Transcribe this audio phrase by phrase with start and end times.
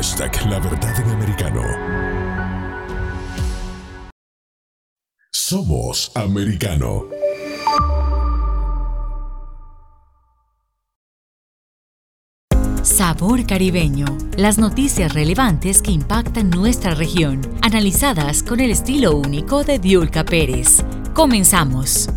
[0.00, 1.60] Hashtag La Verdad en Americano.
[5.30, 7.04] Somos Americano.
[12.82, 14.06] Sabor Caribeño.
[14.38, 20.82] Las noticias relevantes que impactan nuestra región, analizadas con el estilo único de Diulca Pérez.
[21.12, 22.08] Comenzamos.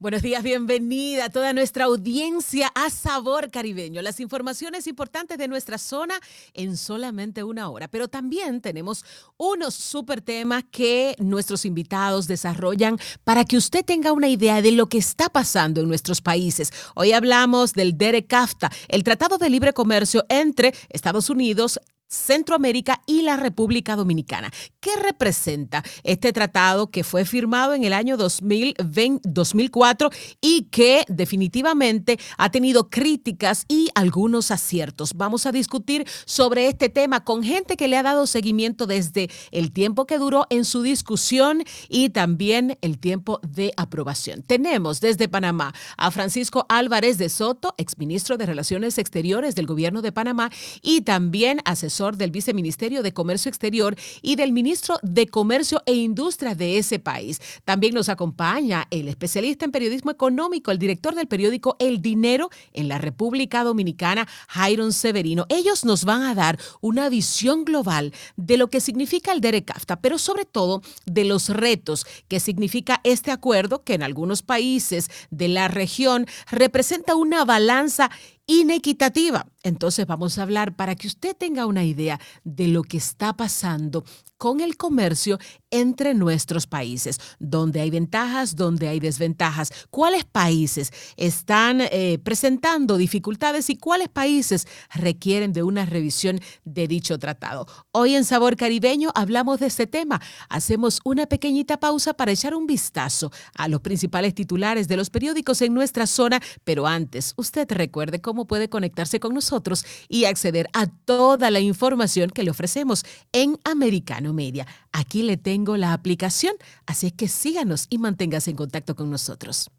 [0.00, 4.00] Buenos días, bienvenida a toda nuestra audiencia a Sabor Caribeño.
[4.00, 6.14] Las informaciones importantes de nuestra zona
[6.54, 7.88] en solamente una hora.
[7.88, 9.04] Pero también tenemos
[9.38, 14.88] unos super temas que nuestros invitados desarrollan para que usted tenga una idea de lo
[14.88, 16.72] que está pasando en nuestros países.
[16.94, 23.36] Hoy hablamos del DERECAFTA, el Tratado de Libre Comercio entre Estados Unidos, Centroamérica y la
[23.36, 24.50] República Dominicana.
[24.80, 32.50] ¿Qué representa este tratado que fue firmado en el año 2004 y que definitivamente ha
[32.50, 35.12] tenido críticas y algunos aciertos?
[35.14, 39.72] Vamos a discutir sobre este tema con gente que le ha dado seguimiento desde el
[39.72, 44.42] tiempo que duró en su discusión y también el tiempo de aprobación.
[44.42, 50.12] Tenemos desde Panamá a Francisco Álvarez de Soto, exministro de Relaciones Exteriores del Gobierno de
[50.12, 50.50] Panamá
[50.80, 56.54] y también asesor del Viceministerio de Comercio Exterior y del Ministro de Comercio e Industria
[56.54, 57.40] de ese país.
[57.64, 62.86] También nos acompaña el especialista en periodismo económico, el director del periódico El Dinero en
[62.86, 65.46] la República Dominicana, Jairon Severino.
[65.48, 70.18] Ellos nos van a dar una visión global de lo que significa el DERECAFTA, pero
[70.18, 75.66] sobre todo de los retos que significa este acuerdo que en algunos países de la
[75.66, 78.10] región representa una balanza
[78.48, 79.46] inequitativa.
[79.62, 84.04] Entonces vamos a hablar para que usted tenga una idea de lo que está pasando
[84.38, 85.38] con el comercio
[85.70, 93.68] entre nuestros países, donde hay ventajas, donde hay desventajas, cuáles países están eh, presentando dificultades
[93.68, 97.66] y cuáles países requieren de una revisión de dicho tratado.
[97.90, 100.22] Hoy en Sabor Caribeño hablamos de este tema.
[100.48, 105.60] Hacemos una pequeñita pausa para echar un vistazo a los principales titulares de los periódicos
[105.60, 110.86] en nuestra zona, pero antes, usted recuerde cómo puede conectarse con nosotros y acceder a
[110.86, 114.66] toda la información que le ofrecemos en Americano Media.
[114.92, 116.54] Aquí le tengo la aplicación,
[116.86, 119.70] así que síganos y manténgase en contacto con nosotros.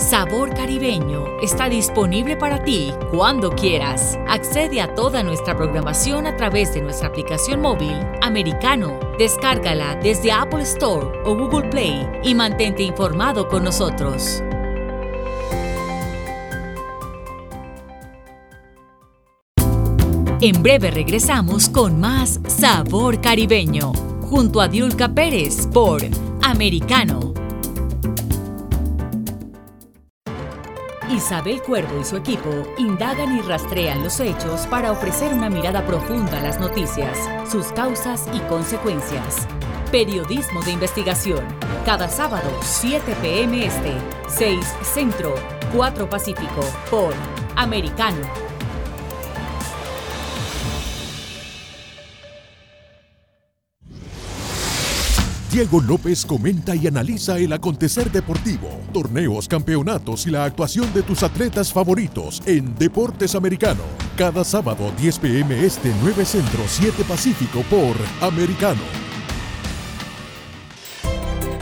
[0.00, 4.18] Sabor Caribeño está disponible para ti cuando quieras.
[4.26, 8.98] Accede a toda nuestra programación a través de nuestra aplicación móvil americano.
[9.18, 14.42] Descárgala desde Apple Store o Google Play y mantente informado con nosotros.
[20.42, 23.92] En breve regresamos con más Sabor Caribeño,
[24.22, 26.00] junto a Diulca Pérez por
[26.40, 27.34] Americano.
[31.10, 32.48] Isabel Cuervo y su equipo
[32.78, 38.26] indagan y rastrean los hechos para ofrecer una mirada profunda a las noticias, sus causas
[38.32, 39.46] y consecuencias.
[39.92, 41.44] Periodismo de investigación.
[41.84, 43.66] Cada sábado, 7 p.m.
[43.66, 43.92] Este,
[44.28, 44.58] 6
[44.94, 45.34] Centro,
[45.76, 47.12] 4 Pacífico, por
[47.56, 48.49] Americano
[55.50, 61.24] Diego López comenta y analiza el acontecer deportivo, torneos, campeonatos y la actuación de tus
[61.24, 63.82] atletas favoritos en Deportes Americano.
[64.16, 68.82] Cada sábado 10 pm este 9 Centro 7 Pacífico por Americano.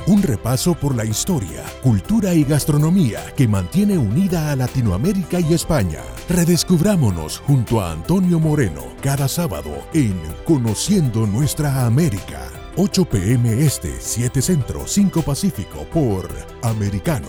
[0.07, 6.01] Un repaso por la historia, cultura y gastronomía que mantiene unida a Latinoamérica y España.
[6.29, 12.68] Redescubrámonos junto a Antonio Moreno cada sábado en Conociendo Nuestra América.
[12.81, 16.29] 8 pm este, 7 centro, 5 pacífico por
[16.63, 17.27] Americano.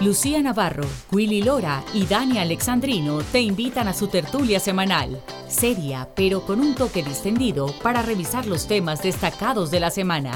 [0.00, 6.44] Lucía Navarro, Willy Lora y Dani Alexandrino te invitan a su tertulia semanal, seria pero
[6.44, 10.32] con un toque distendido para revisar los temas destacados de la semana.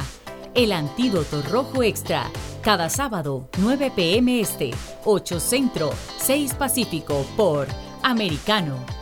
[0.55, 2.31] El Antídoto Rojo Extra,
[2.63, 4.71] cada sábado, 9 pm este,
[5.05, 7.67] 8 centro, 6 pacífico por
[8.05, 9.02] Americano.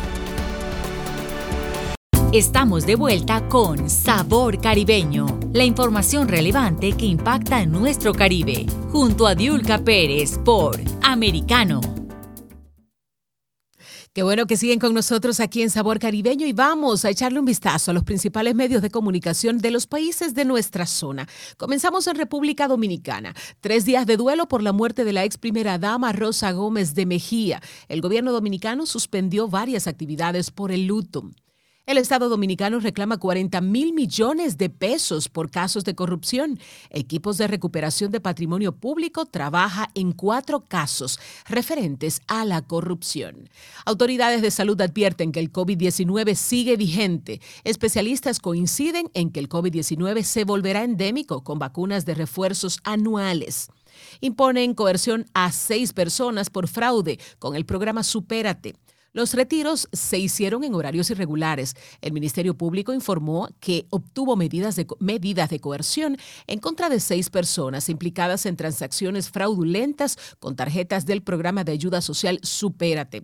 [2.33, 9.27] Estamos de vuelta con Sabor Caribeño, la información relevante que impacta en nuestro Caribe, junto
[9.27, 11.81] a Diulca Pérez por Americano.
[14.13, 17.45] Qué bueno que siguen con nosotros aquí en Sabor Caribeño y vamos a echarle un
[17.45, 21.27] vistazo a los principales medios de comunicación de los países de nuestra zona.
[21.57, 23.35] Comenzamos en República Dominicana.
[23.59, 27.05] Tres días de duelo por la muerte de la ex primera dama Rosa Gómez de
[27.05, 27.61] Mejía.
[27.89, 31.29] El gobierno dominicano suspendió varias actividades por el luto.
[31.87, 36.59] El Estado dominicano reclama 40 mil millones de pesos por casos de corrupción.
[36.91, 41.19] Equipos de recuperación de patrimonio público trabaja en cuatro casos
[41.49, 43.49] referentes a la corrupción.
[43.83, 47.41] Autoridades de salud advierten que el COVID-19 sigue vigente.
[47.63, 53.69] Especialistas coinciden en que el COVID-19 se volverá endémico con vacunas de refuerzos anuales
[54.19, 58.75] imponen coerción a seis personas por fraude con el programa Supérate.
[59.13, 61.75] Los retiros se hicieron en horarios irregulares.
[61.99, 66.17] El Ministerio Público informó que obtuvo medidas de, medidas de coerción
[66.47, 71.99] en contra de seis personas implicadas en transacciones fraudulentas con tarjetas del programa de ayuda
[72.01, 73.23] social Supérate.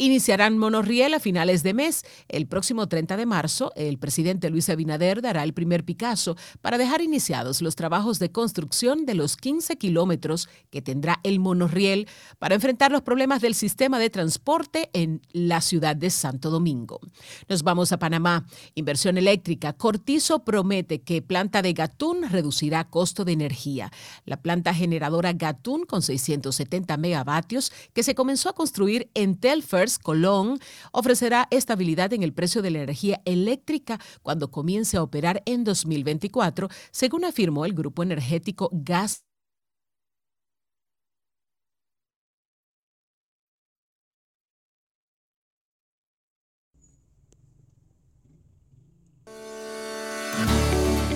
[0.00, 2.06] Iniciarán monorriel a finales de mes.
[2.26, 7.02] El próximo 30 de marzo, el presidente Luis Abinader dará el primer Picasso para dejar
[7.02, 12.08] iniciados los trabajos de construcción de los 15 kilómetros que tendrá el monorriel
[12.38, 17.00] para enfrentar los problemas del sistema de transporte en la ciudad de Santo Domingo.
[17.46, 18.46] Nos vamos a Panamá.
[18.74, 19.74] Inversión eléctrica.
[19.74, 23.92] Cortizo promete que planta de Gatún reducirá costo de energía.
[24.24, 30.58] La planta generadora Gatún con 670 megavatios que se comenzó a construir en Telfers Colón
[30.92, 36.68] ofrecerá estabilidad en el precio de la energía eléctrica cuando comience a operar en 2024,
[36.90, 39.24] según afirmó el grupo energético Gas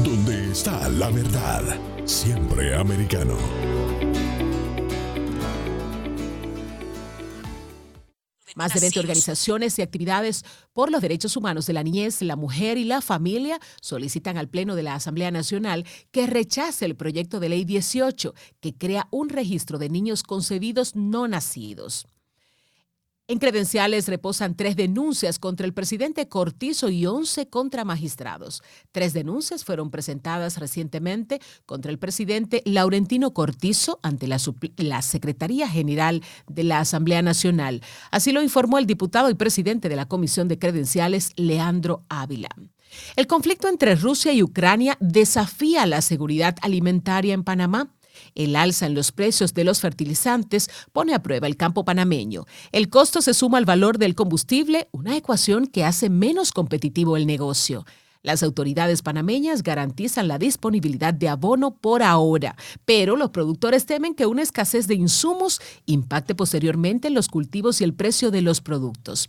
[0.05, 3.37] Donde está la verdad, siempre americano.
[8.55, 12.79] Más de 20 organizaciones y actividades por los derechos humanos de la niñez, la mujer
[12.79, 17.49] y la familia solicitan al Pleno de la Asamblea Nacional que rechace el proyecto de
[17.49, 22.07] ley 18 que crea un registro de niños concebidos no nacidos.
[23.27, 28.63] En credenciales reposan tres denuncias contra el presidente Cortizo y once contra magistrados.
[28.93, 34.39] Tres denuncias fueron presentadas recientemente contra el presidente Laurentino Cortizo ante la,
[34.77, 37.81] la, Secretaría General de la Asamblea Nacional.
[38.11, 42.51] Así lo informó el diputado y presidente de la Comisión de Credenciales, Leandro Ávila.
[43.17, 47.94] El conflicto entre Rusia y Ucrania desafía la seguridad alimentaria en Panamá.
[48.35, 52.47] El alza en los precios de los fertilizantes pone a prueba el campo panameño.
[52.73, 57.27] El costo se suma al valor del combustible, una ecuación que hace menos competitivo el
[57.27, 57.85] negocio.
[58.25, 64.25] Las autoridades panameñas garantizan la disponibilidad de abono por ahora, pero los productores temen que
[64.25, 69.29] una escasez de insumos impacte posteriormente en los cultivos y el precio de los productos.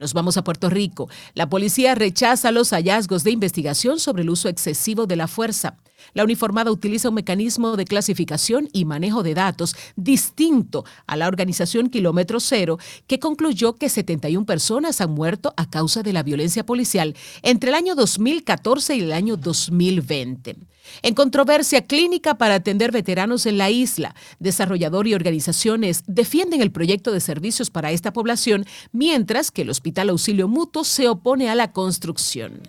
[0.00, 1.08] Nos vamos a Puerto Rico.
[1.34, 5.76] La policía rechaza los hallazgos de investigación sobre el uso excesivo de la fuerza.
[6.14, 11.88] La uniformada utiliza un mecanismo de clasificación y manejo de datos distinto a la organización
[11.88, 17.14] Kilómetro Cero, que concluyó que 71 personas han muerto a causa de la violencia policial
[17.42, 20.56] entre el año 2014 y el año 2020.
[21.02, 27.12] En controversia clínica para atender veteranos en la isla, desarrollador y organizaciones defienden el proyecto
[27.12, 31.72] de servicios para esta población, mientras que el Hospital Auxilio Mutuo se opone a la
[31.72, 32.60] construcción.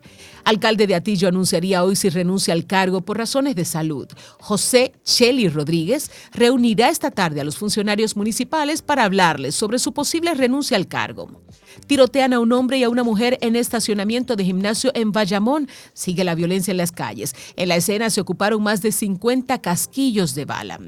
[0.46, 4.08] Alcalde de Atillo anunciaría hoy si renuncia al cargo por razones de salud.
[4.40, 10.34] José Cheli Rodríguez reunirá esta tarde a los funcionarios municipales para hablarles sobre su posible
[10.34, 11.44] renuncia al cargo.
[11.88, 15.68] Tirotean a un hombre y a una mujer en estacionamiento de gimnasio en Bayamón.
[15.94, 17.36] Sigue la violencia en las calles.
[17.56, 20.80] En la escena se ocuparon más de 50 casquillos de bala.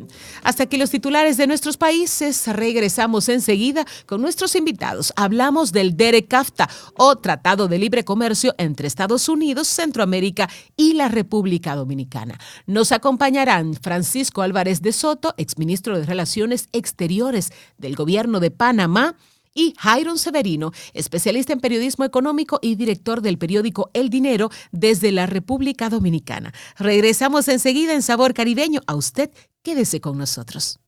[0.44, 2.48] Hasta aquí los titulares de nuestros países.
[2.48, 5.14] Regresamos enseguida con nuestros invitados.
[5.16, 11.76] Hablamos del DERECAFTA o Tratado de Libre Comercio entre Estados Unidos, Centroamérica y la República
[11.76, 12.40] Dominicana.
[12.66, 19.16] Nos acompañarán Francisco Álvarez de Soto, exministro de Relaciones Exteriores del Gobierno de Panamá,
[19.56, 25.26] y Jairon Severino, especialista en periodismo económico y director del periódico El Dinero desde la
[25.26, 26.54] República Dominicana.
[26.78, 28.82] Regresamos enseguida en Sabor Caribeño.
[28.86, 29.32] A usted,
[29.64, 30.80] quédese con nosotros.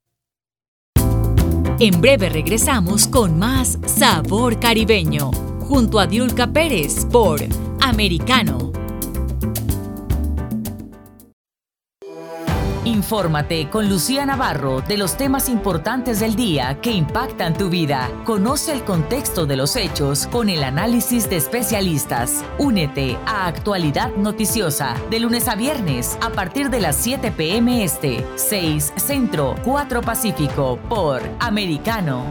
[1.80, 7.40] En breve regresamos con más Sabor Caribeño, junto a Diulca Pérez por
[7.82, 8.77] Americano
[12.88, 18.10] Infórmate con Lucía Navarro de los temas importantes del día que impactan tu vida.
[18.24, 22.46] Conoce el contexto de los hechos con el análisis de especialistas.
[22.58, 27.84] Únete a Actualidad Noticiosa de lunes a viernes a partir de las 7 p.m.
[27.84, 32.24] Este, 6 Centro, 4 Pacífico por Americano.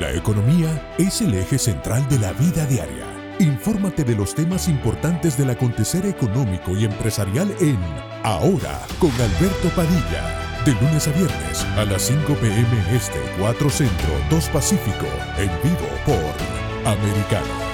[0.00, 3.11] La economía es el eje central de la vida diaria.
[3.42, 7.76] Infórmate de los temas importantes del acontecer económico y empresarial en
[8.22, 10.62] Ahora con Alberto Padilla.
[10.64, 15.06] De lunes a viernes a las 5 pm este, 4 centro, 2 pacífico,
[15.38, 17.72] en vivo por Americano.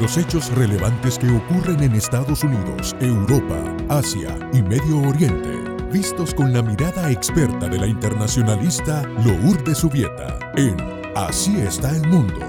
[0.00, 6.52] Los hechos relevantes que ocurren en Estados Unidos, Europa, Asia y Medio Oriente, vistos con
[6.52, 10.76] la mirada experta de la internacionalista Lourdes Subieta, en
[11.14, 12.40] Así está el mundo,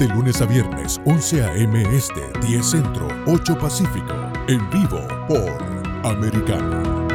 [0.00, 1.96] de lunes a viernes, 11 a.m.
[1.96, 4.14] Este, 10 Centro, 8 Pacífico,
[4.48, 5.56] en vivo por
[6.04, 7.06] Americano.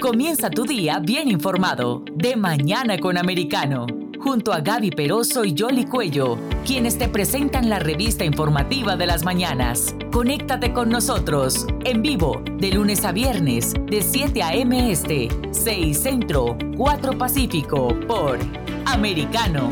[0.00, 2.04] Comienza tu día bien informado.
[2.14, 3.99] De mañana con Americano.
[4.22, 6.36] Junto a Gaby Peroso y Jolly Cuello,
[6.66, 9.94] quienes te presentan la revista informativa de las mañanas.
[10.12, 14.92] Conéctate con nosotros en vivo de lunes a viernes de 7 a.m.
[14.92, 18.38] Este, 6 Centro, 4 Pacífico por
[18.84, 19.70] Americano.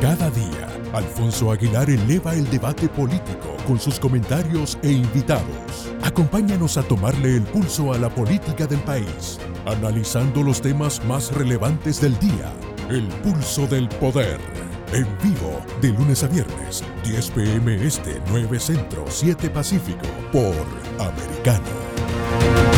[0.00, 5.92] Cada día Alfonso Aguilar eleva el debate político con sus comentarios e invitados.
[6.18, 12.00] Acompáñanos a tomarle el pulso a la política del país, analizando los temas más relevantes
[12.00, 12.52] del día.
[12.90, 14.40] El pulso del poder.
[14.92, 20.56] En vivo, de lunes a viernes, 10 pm este, 9 centro, 7 pacífico, por
[20.98, 22.77] Americano.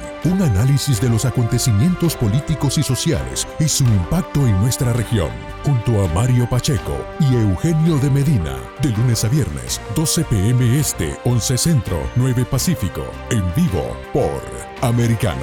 [0.23, 5.31] Un análisis de los acontecimientos políticos y sociales y su impacto en nuestra región
[5.63, 11.17] junto a Mario Pacheco y Eugenio de Medina, de lunes a viernes, 12 pm este,
[11.25, 14.41] 11 centro, 9 pacífico, en vivo por
[14.87, 15.41] Americano.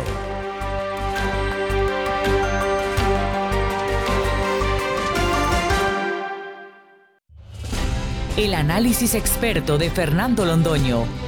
[8.37, 11.28] El análisis experto de Fernando Londoño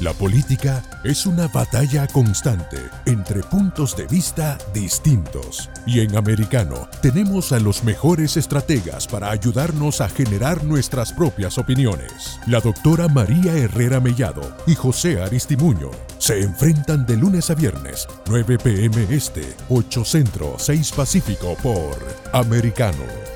[0.00, 2.76] la política es una batalla constante
[3.06, 5.70] entre puntos de vista distintos.
[5.86, 12.38] Y en Americano tenemos a los mejores estrategas para ayudarnos a generar nuestras propias opiniones.
[12.46, 18.58] La doctora María Herrera Mellado y José Aristimuño se enfrentan de lunes a viernes, 9
[18.58, 21.96] pm este, 8 centro, 6 pacífico por
[22.34, 23.35] Americano.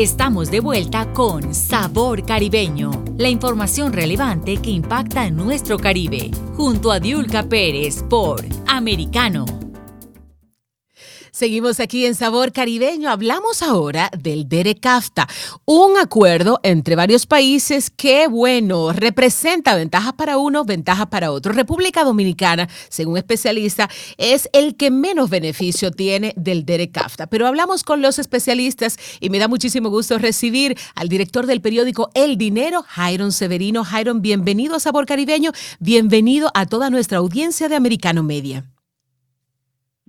[0.00, 6.90] Estamos de vuelta con Sabor Caribeño, la información relevante que impacta en nuestro Caribe, junto
[6.90, 9.69] a Diulca Pérez por Americano.
[11.40, 13.08] Seguimos aquí en Sabor Caribeño.
[13.08, 15.26] Hablamos ahora del DERECAFTA,
[15.64, 21.54] un acuerdo entre varios países que, bueno, representa ventajas para uno, ventajas para otro.
[21.54, 27.28] República Dominicana, según especialistas, es el que menos beneficio tiene del DERECAFTA.
[27.28, 32.10] Pero hablamos con los especialistas y me da muchísimo gusto recibir al director del periódico
[32.12, 33.82] El Dinero, Jairon Severino.
[33.82, 38.66] Jairon, bienvenido a Sabor Caribeño, bienvenido a toda nuestra audiencia de Americano Media.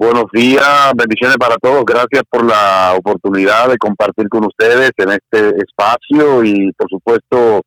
[0.03, 1.85] Buenos días, bendiciones para todos.
[1.85, 7.61] Gracias por la oportunidad de compartir con ustedes en este espacio y por supuesto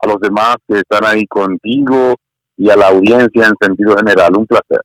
[0.00, 2.14] a los demás que están ahí contigo
[2.56, 4.36] y a la audiencia en sentido general.
[4.36, 4.80] Un placer.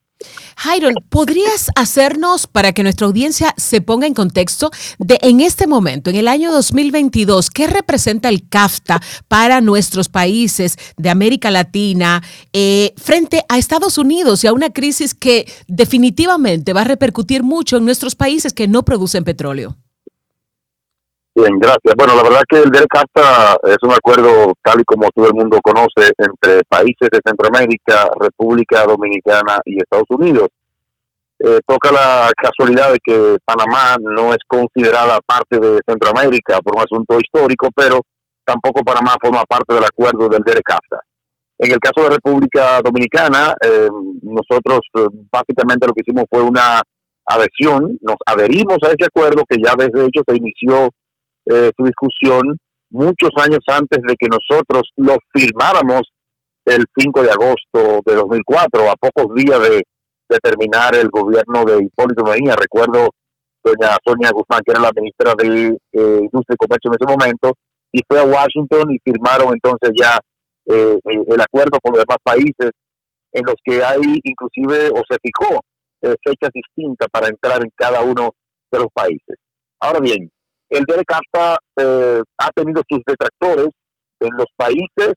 [0.58, 6.10] Jairo, ¿podrías hacernos, para que nuestra audiencia se ponga en contexto, de en este momento,
[6.10, 12.22] en el año 2022, qué representa el CAFTA para nuestros países de América Latina
[12.52, 17.78] eh, frente a Estados Unidos y a una crisis que definitivamente va a repercutir mucho
[17.78, 19.78] en nuestros países que no producen petróleo?
[21.40, 21.96] Bien, gracias.
[21.96, 22.86] Bueno, la verdad que el del
[23.64, 28.84] es un acuerdo tal y como todo el mundo conoce entre países de Centroamérica, República
[28.84, 30.50] Dominicana y Estados Unidos.
[31.40, 36.82] Eh, toca la casualidad de que Panamá no es considerada parte de Centroamérica por un
[36.82, 38.02] asunto histórico, pero
[38.44, 41.00] tampoco Panamá forma parte del acuerdo del DERECAFTA.
[41.60, 43.88] En el caso de República Dominicana, eh,
[44.24, 46.82] nosotros eh, básicamente lo que hicimos fue una
[47.26, 50.90] adhesión, nos adherimos a ese acuerdo que ya desde hecho se inició
[51.50, 52.60] eh, su discusión
[52.92, 56.02] muchos años antes de que nosotros lo firmáramos
[56.66, 59.82] el 5 de agosto de 2004, a pocos días de,
[60.44, 62.56] terminar el gobierno de Hipólito Mejía.
[62.56, 63.10] Recuerdo
[63.64, 67.54] doña Sonia Guzmán, que era la ministra de eh, Industria y Comercio en ese momento,
[67.92, 70.20] y fue a Washington y firmaron entonces ya
[70.68, 72.70] eh, el acuerdo con los demás países
[73.32, 75.62] en los que hay inclusive o se fijó
[76.00, 78.36] fechas distintas para entrar en cada uno
[78.72, 79.36] de los países.
[79.80, 80.30] Ahora bien,
[80.70, 83.70] el DRCAFTA eh, ha tenido sus detractores
[84.20, 85.14] en los países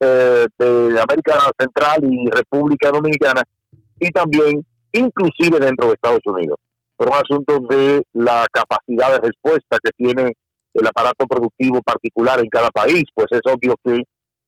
[0.00, 3.42] eh, de América Central y República Dominicana
[4.00, 6.58] y también inclusive dentro de Estados Unidos,
[6.96, 10.32] por un asunto de la capacidad de respuesta que tiene
[10.72, 14.02] el aparato productivo particular en cada país, pues es obvio que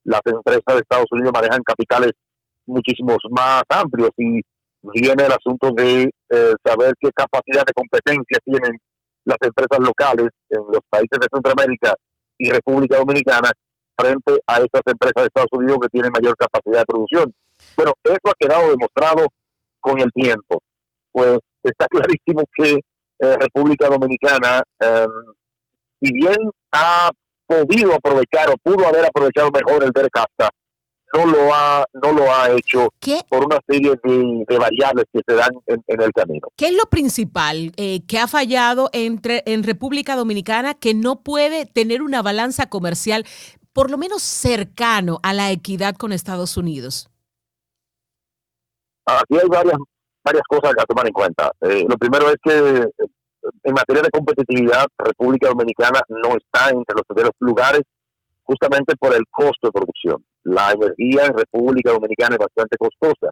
[0.05, 2.13] las empresas de Estados Unidos manejan capitales
[2.67, 4.41] muchísimos más amplios y
[4.83, 8.79] viene el asunto de eh, saber qué capacidad de competencia tienen
[9.27, 11.95] las empresas locales en los países de Centroamérica
[12.39, 13.51] y República Dominicana
[13.99, 17.35] frente a estas empresas de Estados Unidos que tienen mayor capacidad de producción.
[17.77, 19.27] Bueno, eso ha quedado demostrado
[19.81, 20.63] con el tiempo.
[21.13, 22.73] Pues está clarísimo que
[23.19, 25.07] eh, República Dominicana, eh,
[26.01, 26.37] si bien
[26.73, 27.11] ha
[27.47, 30.51] podido aprovechar o pudo haber aprovechado mejor el DERCAFTA,
[31.15, 32.89] no lo ha no lo ha hecho
[33.29, 36.49] por una serie de, variables que se dan en, el camino.
[36.57, 41.67] ¿Qué es lo principal eh, que ha fallado entre en República Dominicana que no puede
[41.67, 43.25] tener una balanza comercial
[43.73, 47.11] por lo menos cercano a la equidad con Estados Unidos?
[49.05, 49.77] Aquí hay varias
[50.25, 51.53] varias cosas a tomar en cuenta.
[51.61, 52.89] Eh, lo primero es que eh,
[53.63, 57.83] en materia de competitividad, República Dominicana no está entre los primeros lugares
[58.47, 60.25] justamente por el costo de producción.
[60.45, 63.31] La energía en República Dominicana es bastante costosa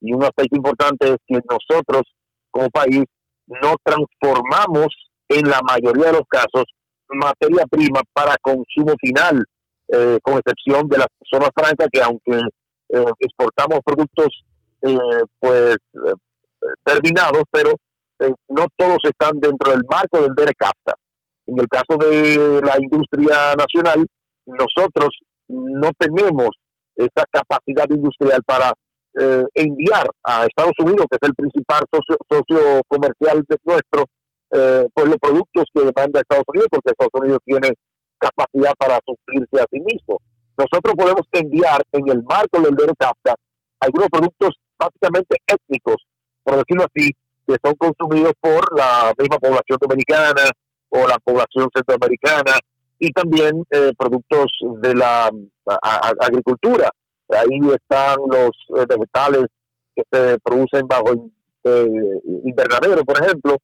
[0.00, 2.02] y un aspecto importante es que nosotros
[2.50, 3.04] como país
[3.46, 4.88] no transformamos
[5.28, 6.64] en la mayoría de los casos
[7.12, 9.44] materia prima para consumo final,
[9.88, 12.40] eh, con excepción de las zonas francas que aunque
[12.90, 14.28] eh, exportamos productos
[14.82, 14.96] eh,
[15.38, 15.76] pues
[16.84, 17.72] terminados, pero
[18.48, 20.94] no todos están dentro del marco del DERECAFTA.
[21.46, 24.06] En el caso de la industria nacional,
[24.58, 25.10] nosotros
[25.48, 26.50] no tenemos
[26.96, 28.72] esa capacidad industrial para
[29.18, 34.04] eh, enviar a Estados Unidos, que es el principal socio, comercial de nuestro,
[34.52, 37.72] eh, pues los productos que demanda Estados Unidos, porque Estados Unidos tiene
[38.18, 40.18] capacidad para suplirse a sí mismo.
[40.56, 43.34] Nosotros podemos enviar en el marco del DERCAFTA
[43.80, 45.96] algunos productos básicamente étnicos,
[46.44, 47.10] por decirlo así,
[47.46, 50.50] que son consumidos por la misma población dominicana
[50.90, 52.52] o la población centroamericana
[53.00, 55.30] y también eh, productos de la
[56.20, 56.90] agricultura.
[57.30, 59.46] Ahí están los eh, vegetales
[59.96, 61.30] que se producen bajo
[61.64, 63.56] eh, invernadero, por ejemplo.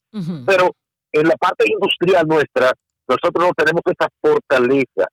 [0.47, 0.75] Pero
[1.13, 2.73] en la parte industrial nuestra,
[3.07, 5.07] nosotros no tenemos esa fortaleza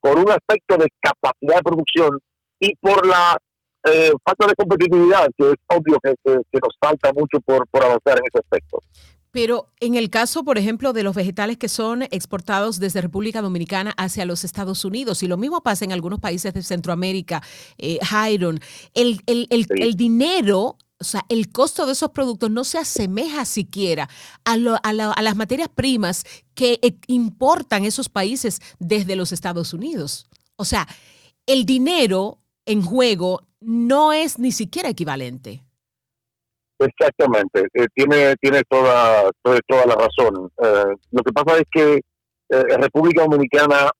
[0.00, 2.20] por un aspecto de capacidad de producción
[2.60, 3.38] y por la
[4.24, 6.14] falta de competitividad, que es obvio que,
[6.60, 8.80] nos falta mucho por, por avanzar en ese aspecto.
[9.32, 13.92] Pero en el caso, por ejemplo, de los vegetales que son exportados desde República Dominicana
[13.96, 17.42] hacia los Estados Unidos, y lo mismo pasa en algunos países de Centroamérica,
[17.78, 17.98] eh,
[18.94, 24.08] el, el, dinero o sea, el costo de esos productos no se asemeja siquiera
[24.44, 30.28] a, a, las materias primas que eh, importan esos países desde los Estados Unidos.
[30.56, 30.86] O sea,
[31.46, 35.64] el dinero en juego no es ni siquiera equivalente.
[36.84, 40.50] Exactamente, eh, tiene tiene toda, toda, la razón.
[40.62, 43.90] Eh, lo que pasa es que eh, República Dominicana,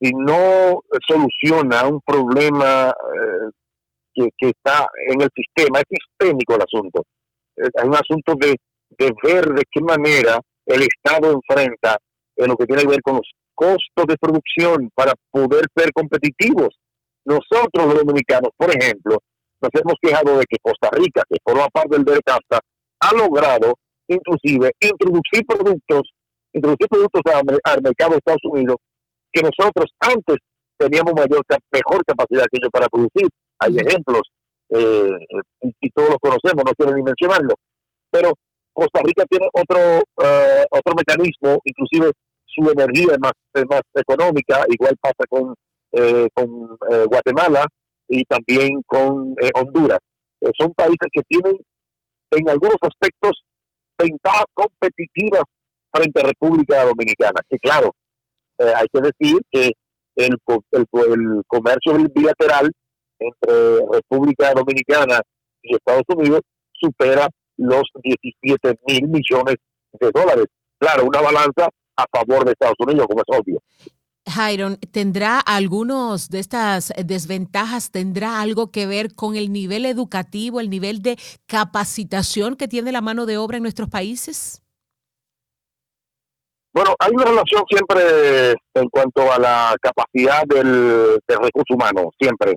[0.00, 2.92] si no soluciona un problema
[4.14, 7.04] que, que, está en el sistema, es sistémico el asunto.
[7.56, 8.56] Es un asunto de,
[8.98, 11.96] de ver de qué manera el Estado enfrenta
[12.36, 16.76] en lo que tiene que ver con los costos de producción para poder ser competitivos.
[17.24, 19.18] Nosotros los dominicanos, por ejemplo,
[19.60, 22.60] nos hemos quejado de que Costa Rica, que forma parte del DERCAFTA,
[23.00, 23.74] ha logrado
[24.08, 26.02] inclusive introducir productos,
[26.52, 28.76] introducir productos al, mercado de Estados Unidos
[29.32, 30.36] que nosotros antes
[30.78, 31.42] teníamos mayor
[31.72, 33.28] mejor capacidad que ellos para producir.
[33.58, 34.22] Hay ejemplos
[34.70, 35.10] eh,
[35.80, 37.54] y, todos los conocemos, no quiero ni mencionarlo,
[38.10, 38.32] pero
[38.72, 42.12] Costa Rica tiene otro eh, otro mecanismo, inclusive
[42.46, 43.32] su energía es más,
[43.68, 45.54] más económica, igual pasa con,
[45.92, 47.66] eh, con eh, Guatemala
[48.08, 49.98] y también con Honduras.
[50.58, 51.56] son países que tienen
[52.30, 53.42] en algunos aspectos
[53.98, 55.42] ventajas competitivas
[55.92, 57.40] frente a República Dominicana.
[57.48, 57.92] Que claro,
[58.58, 59.72] hay que decir que
[60.16, 60.36] el,
[60.72, 62.70] el, el comercio bilateral
[63.18, 65.20] entre República Dominicana
[65.62, 66.40] y Estados Unidos
[66.72, 69.56] supera los 17 mil millones
[69.92, 70.46] de dólares.
[70.78, 73.60] Claro, una balanza a favor de Estados Unidos, como es obvio.
[74.28, 80.68] Jairon, ¿tendrá algunos de estas desventajas, tendrá algo que ver con el nivel educativo, el
[80.68, 84.62] nivel de capacitación que tiene la mano de obra en nuestros países?
[86.76, 92.54] Bueno, hay una relación siempre en cuanto a la capacidad del, recurso humano, siempre.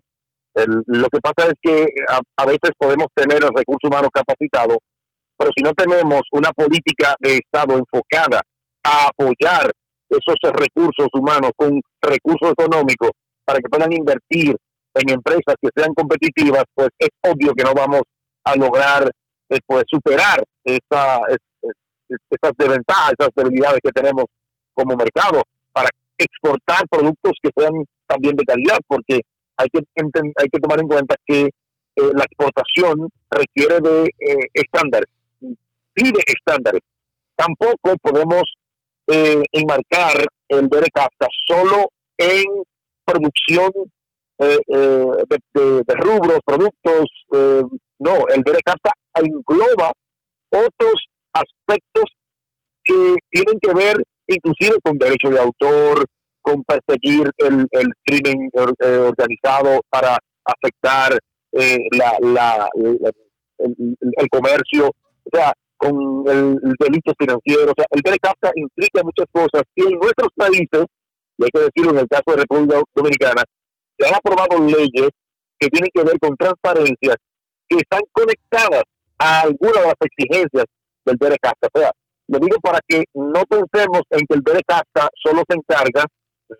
[0.87, 1.87] lo que pasa es que
[2.35, 4.77] a, veces podemos tener el recurso humano capacitado,
[5.37, 8.41] pero si no tenemos una política de Estado enfocada
[8.83, 9.71] a apoyar
[10.09, 13.11] esos recursos humanos con recursos económicos
[13.45, 14.55] para que puedan invertir
[14.95, 18.01] en empresas que sean competitivas, pues es obvio que no vamos
[18.43, 19.09] a lograr
[19.49, 21.19] eh, pues, superar esa,
[22.09, 24.25] esas desventajas, esas debilidades que tenemos
[24.73, 27.73] como mercado para exportar productos que sean
[28.07, 29.21] también de calidad, porque
[29.57, 29.79] hay que,
[30.37, 35.09] hay que tomar en cuenta que eh, la exportación requiere de eh, estándares,
[35.93, 36.81] pide estándares.
[37.35, 38.43] Tampoco podemos
[39.11, 42.45] eh, enmarcar el DRCAFTA solo en
[43.05, 43.71] producción
[44.39, 47.05] eh, de, de, rubros, productos.
[47.99, 49.91] no, el DRCAFTA engloba
[50.49, 52.05] otros aspectos
[52.83, 53.97] que tienen que ver
[54.29, 56.05] inclusive con derecho de autor,
[56.41, 61.17] con perseguir el, el crimen eh, organizado para afectar
[61.51, 67.71] eh, la, la, el, comercio, o sea, con el, delito financiero.
[67.71, 70.85] O sea, el DRCAFTA implica muchas cosas y en nuestros países,
[71.37, 73.43] y hay que decirlo en el caso de República Dominicana,
[73.97, 75.09] se han aprobado leyes
[75.57, 77.15] que tienen que ver con transparencia,
[77.67, 78.83] que están conectadas
[79.17, 80.65] a algunas de las exigencias
[81.05, 81.67] del DRCAFTA.
[81.73, 81.91] O sea,
[82.27, 86.05] lo digo para que no pensemos en que el DRCAFTA solo se encarga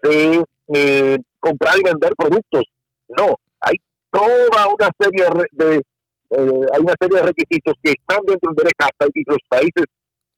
[0.04, 2.64] de eh, comprar y vender productos.
[3.10, 3.76] No, hay
[4.12, 5.82] toda una serie de,
[6.32, 9.86] eh, hay una serie de requisitos que están dentro del DRCAFTA y los países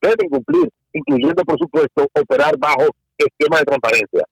[0.02, 4.26] deben cumplir, incluyendo, por supuesto, operar bajo esquema de transparencia.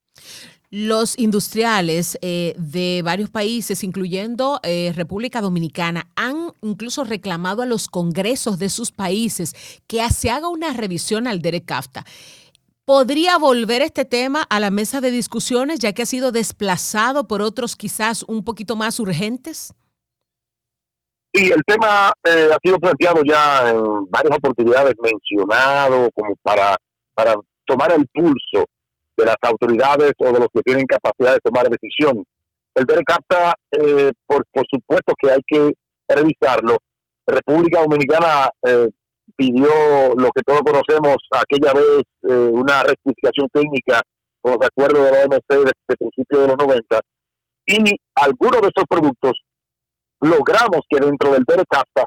[0.72, 7.88] Los industriales eh, de varios países, incluyendo eh, República Dominicana, han incluso reclamado a los
[7.88, 12.06] congresos de sus países que se haga una revisión al DERECAFTA.
[12.86, 17.42] ¿Podría volver este tema a la mesa de discusiones ya que ha sido desplazado por
[17.42, 19.74] otros quizás un poquito más urgentes?
[21.32, 26.76] Sí, el tema eh, ha sido planteado ya en varias oportunidades, mencionado como para,
[27.14, 28.66] para tomar el pulso
[29.16, 32.24] de las autoridades o de los que tienen capacidad de tomar decisión.
[32.74, 35.74] El DERCAPTA, eh, por, por supuesto que hay que
[36.08, 36.78] revisarlo.
[37.28, 38.90] República Dominicana eh,
[39.36, 39.70] pidió
[40.16, 44.02] lo que todos conocemos aquella vez, eh, una rectificación técnica
[44.42, 47.00] con los acuerdos de la OMC desde principios de los 90,
[47.68, 49.34] y algunos de esos productos
[50.22, 52.06] logramos que dentro del DERCAPTA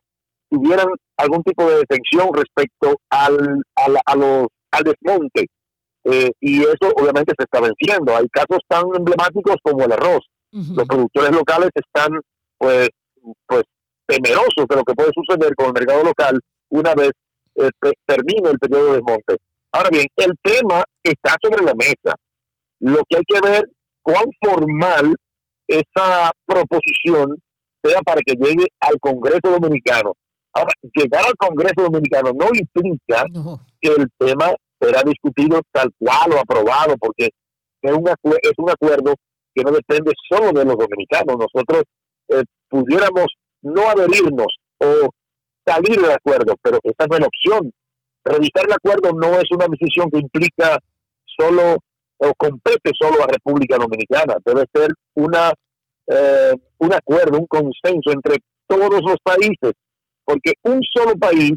[0.50, 5.46] tuvieran algún tipo de detención respecto al, al, a los, al desmonte
[6.04, 8.16] eh, y eso obviamente se está venciendo.
[8.16, 10.26] Hay casos tan emblemáticos como el arroz.
[10.50, 12.20] Los productores locales están
[12.58, 12.90] pues,
[13.46, 13.62] pues
[14.06, 17.12] temerosos de lo que puede suceder con el mercado local una vez
[17.54, 17.70] eh,
[18.04, 19.36] termine el periodo de desmonte.
[19.72, 22.16] Ahora bien, el tema está sobre la mesa.
[22.80, 23.70] Lo que hay que ver
[24.02, 25.16] cuán formal
[25.66, 27.38] esa proposición
[27.82, 30.12] sea para que llegue al Congreso Dominicano.
[30.54, 33.24] Ahora, llegar al Congreso Dominicano no implica
[33.80, 37.30] que el tema será discutido tal cual o aprobado, porque
[37.82, 39.14] es un, es un acuerdo
[39.54, 41.36] que no depende solo de los dominicanos.
[41.38, 41.84] Nosotros
[42.28, 43.26] eh, pudiéramos
[43.62, 45.10] no adherirnos o
[45.64, 47.72] salir del acuerdo, pero esa no es la opción.
[48.24, 50.78] Revisar el acuerdo no es una decisión que implica
[51.24, 51.78] solo
[52.18, 54.36] o compete solo a República Dominicana.
[54.44, 55.52] Debe ser una
[56.06, 58.36] eh, un acuerdo, un consenso entre
[58.66, 59.72] todos los países,
[60.24, 61.52] porque un solo país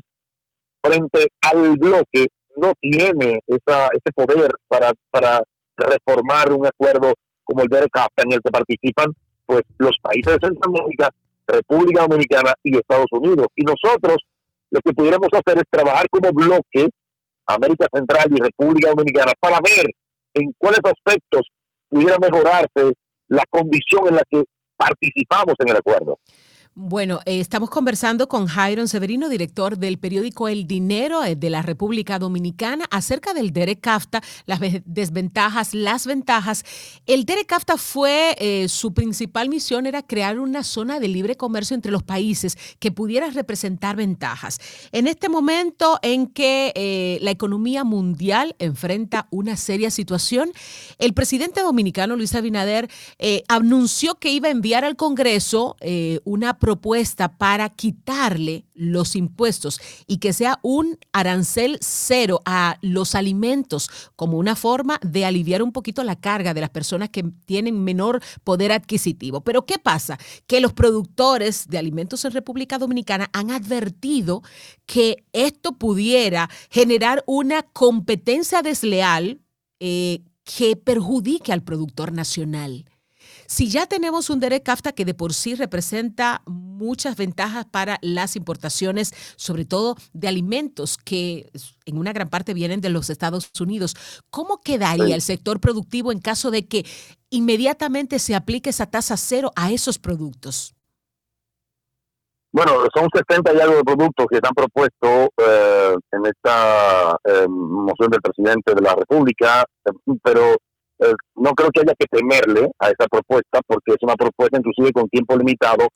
[0.81, 2.27] frente al bloque
[2.57, 5.41] no tiene esa, ese poder para, para
[5.77, 9.13] reformar un acuerdo como el de CAFTA en el que participan
[9.45, 11.09] pues los países de Centroamérica,
[11.47, 13.47] República Dominicana y Estados Unidos.
[13.55, 14.17] Y nosotros
[14.71, 16.89] lo que pudiéramos hacer es trabajar como bloque
[17.45, 19.85] América Central y República Dominicana para ver
[20.33, 21.47] en cuáles aspectos
[21.89, 22.93] pudiera mejorarse
[23.27, 24.43] la condición en la que
[24.77, 26.19] participamos en el acuerdo.
[26.77, 31.61] Bueno, eh, estamos conversando con Jairon Severino, director del periódico El Dinero eh, de la
[31.61, 36.65] República Dominicana, acerca del Derek CAFTA, las desventajas, las ventajas.
[37.05, 41.75] El Derek CAFTA fue, eh, su principal misión era crear una zona de libre comercio
[41.75, 44.59] entre los países que pudiera representar ventajas.
[44.91, 50.51] En este momento en que la economía mundial enfrenta una seria situación,
[50.97, 52.89] el presidente dominicano Luis Abinader
[53.47, 55.77] anunció que iba a enviar al Congreso
[56.25, 63.91] una propuesta para quitarle los impuestos y que sea un arancel cero a los alimentos
[64.15, 68.19] como una forma de aliviar un poquito la carga de las personas que tienen menor
[68.43, 69.41] poder adquisitivo.
[69.41, 70.17] Pero ¿qué pasa?
[70.47, 74.41] Que los productores de alimentos en República Dominicana han advertido
[74.87, 79.39] que esto pudiera generar una competencia desleal
[79.79, 82.85] eh, que perjudique al productor nacional.
[83.47, 88.35] Si ya tenemos un Derek CAFTA que de por sí representa muchas ventajas para las
[88.35, 91.51] importaciones, sobre todo de alimentos que
[91.85, 93.95] en una gran parte vienen de los Estados Unidos,
[94.29, 96.85] ¿cómo quedaría el sector productivo en caso de que
[97.29, 100.75] inmediatamente se aplique esa tasa cero a esos productos?
[102.51, 108.09] Bueno, son 60 y algo de productos que están propuestos eh, en esta eh, moción
[108.09, 109.65] del presidente de la República,
[110.23, 110.55] pero
[110.99, 114.93] eh, no creo que haya que temerle a esa propuesta porque es una propuesta inclusive
[114.93, 115.87] con tiempo limitado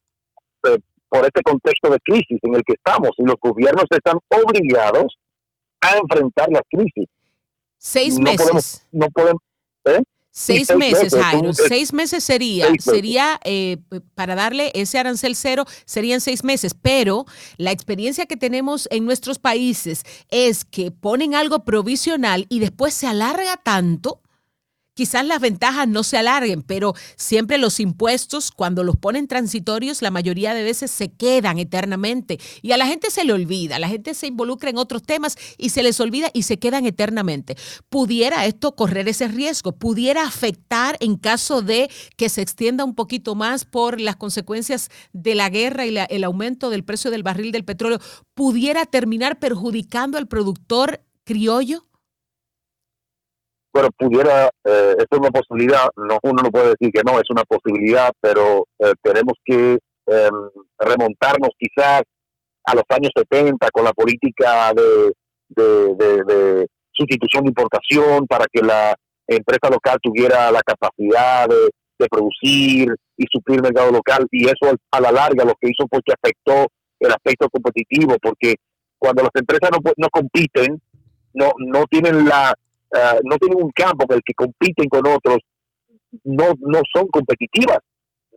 [0.68, 5.16] eh, por este contexto de crisis en el que estamos y los gobiernos están obligados
[5.82, 7.08] a enfrentar la crisis.
[7.78, 8.86] Seis meses.
[8.92, 9.42] no podemos,
[9.86, 10.02] ¿eh?
[10.32, 11.54] Seis, meses, Jairo.
[11.54, 13.40] Seis meses sería, sería
[14.14, 16.76] para darle ese arancel cero, serían seis meses.
[16.80, 17.26] Pero
[17.58, 23.08] la experiencia que tenemos en nuestros países es que ponen algo provisional y después se
[23.08, 24.22] alarga tanto
[25.00, 30.12] quizás las ventajas no se alarguen, pero siempre los impuestos, cuando los ponen transitorios, la
[30.12, 32.38] mayoría de veces se quedan eternamente.
[32.62, 35.70] Y a la gente se le olvida, la gente se involucra en otros temas y
[35.70, 37.56] se les olvida y se quedan eternamente.
[37.88, 39.72] ¿Pudiera esto correr ese riesgo?
[39.72, 45.34] ¿Pudiera afectar en caso de que se extienda un poquito más por las consecuencias de
[45.34, 48.02] la guerra y el aumento del precio del barril del petróleo?
[48.34, 51.89] ¿Pudiera terminar perjudicando al productor criollo?
[53.72, 57.30] Pero pudiera, eh, esto es una posibilidad, no, uno no puede decir que no, es
[57.30, 59.78] una posibilidad, pero eh, tenemos que
[60.08, 62.02] em, remontarnos quizás
[62.66, 65.14] a los años 70 con la política de,
[65.50, 68.94] de, sustitución de importación para que la
[69.28, 71.70] empresa local tuviera la capacidad de,
[72.10, 74.26] producir y suplir mercado local.
[74.32, 78.56] Y eso a la larga lo que hizo fue que afectó el aspecto competitivo porque
[78.98, 80.82] cuando las empresas no, no compiten,
[81.34, 82.54] no, no tienen la
[82.92, 85.38] eh, no tienen un campo en el que compiten con otros,
[86.24, 87.80] no, no son competitivas,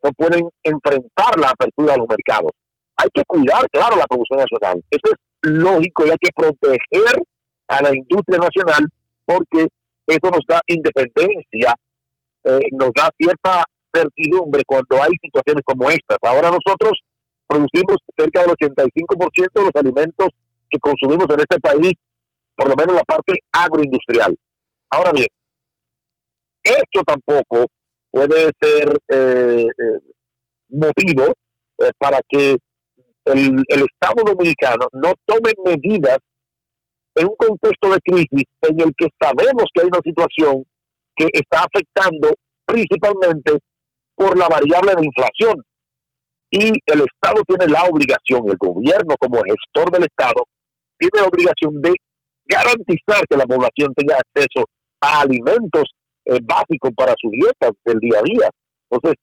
[0.03, 2.51] no pueden enfrentar la apertura de los mercados.
[2.97, 4.83] Hay que cuidar, claro, la producción nacional.
[4.91, 7.23] Eso es lógico y hay que proteger
[7.69, 8.87] a la industria nacional
[9.25, 9.69] porque
[10.07, 11.75] eso nos da independencia,
[12.45, 16.19] eh, nos da cierta certidumbre cuando hay situaciones como estas.
[16.23, 17.01] Ahora nosotros
[17.47, 20.29] producimos cerca del 85% de los alimentos
[20.69, 21.93] que consumimos en este país
[22.57, 24.37] por lo menos la parte agroindustrial.
[24.91, 25.29] Ahora bien,
[26.63, 27.67] esto tampoco
[28.11, 29.99] puede ser eh, eh,
[30.69, 31.33] motivo
[31.79, 32.57] eh, para que
[33.25, 36.19] el, el Estado dominicano no tome medidas
[37.15, 40.65] en un contexto de crisis en el que sabemos que hay una situación
[41.15, 42.35] que está afectando
[42.65, 43.59] principalmente
[44.15, 45.63] por la variable de inflación.
[46.51, 50.45] Y el Estado tiene la obligación, el gobierno como gestor del Estado,
[50.99, 51.95] tiene la obligación de
[52.47, 54.67] garantizar que la población tenga acceso
[55.01, 55.85] a alimentos
[56.25, 58.51] eh, básicos para su dieta del día a día.
[58.91, 59.19] Entonces,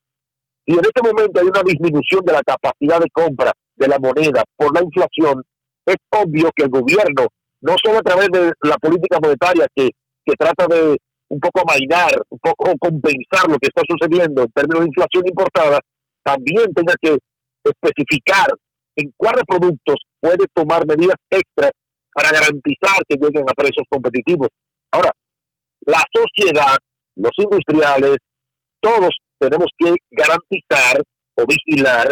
[0.65, 4.43] si en este momento hay una disminución de la capacidad de compra de la moneda
[4.55, 5.43] por la inflación,
[5.85, 7.27] es obvio que el gobierno,
[7.61, 9.89] no solo a través de la política monetaria que,
[10.25, 10.97] que trata de
[11.29, 15.79] un poco amainar, un poco compensar lo que está sucediendo en términos de inflación importada,
[16.23, 17.17] también tenga que
[17.63, 18.49] especificar
[18.95, 21.71] en cuáles productos puede tomar medidas extras
[22.13, 24.49] para garantizar que lleguen a precios competitivos.
[24.91, 25.11] Ahora,
[25.85, 26.77] la sociedad,
[27.15, 28.17] los industriales,
[28.81, 31.01] todos tenemos que garantizar
[31.35, 32.11] o vigilar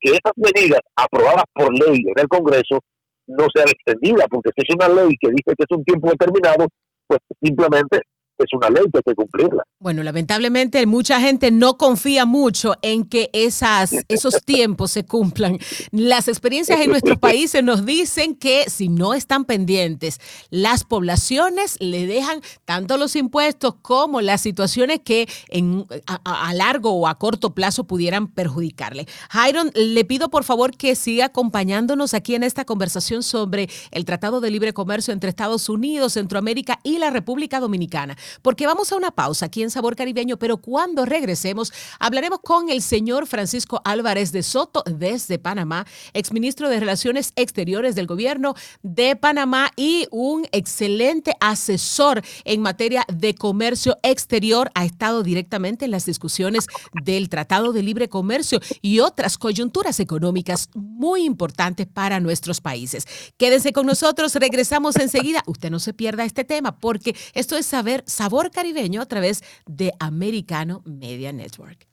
[0.00, 2.80] que esas medidas aprobadas por ley en el Congreso
[3.26, 6.66] no sean extendidas, porque si es una ley que dice que es un tiempo determinado,
[7.06, 8.00] pues simplemente
[8.44, 9.62] es una ley que hay que cumplirla.
[9.80, 15.58] Bueno, lamentablemente mucha gente no confía mucho en que esas, esos tiempos se cumplan.
[15.90, 20.20] Las experiencias en nuestros países nos dicen que si no están pendientes,
[20.50, 27.06] las poblaciones le dejan tanto los impuestos como las situaciones que en, a, largo o
[27.06, 29.06] a corto plazo pudieran perjudicarle.
[29.30, 34.40] Jairon, le pido por favor que siga acompañándonos aquí en esta conversación sobre el Tratado
[34.40, 39.10] de Libre Comercio entre Estados Unidos, Centroamérica y la República Dominicana porque vamos a una
[39.10, 44.42] pausa aquí en Sabor Caribeño, pero cuando regresemos hablaremos con el señor Francisco Álvarez de
[44.42, 52.22] Soto desde Panamá, exministro de Relaciones Exteriores del Gobierno de Panamá y un excelente asesor
[52.44, 54.70] en materia de comercio exterior.
[54.74, 56.66] Ha estado directamente en las discusiones
[57.04, 63.06] del Tratado de Libre Comercio y otras coyunturas económicas muy importantes para nuestros países.
[63.36, 65.42] Quédense con nosotros, regresamos enseguida.
[65.46, 69.92] Usted no se pierda este tema porque esto es saber Sabor Caribeño a través de
[70.00, 71.86] Americano Media Network.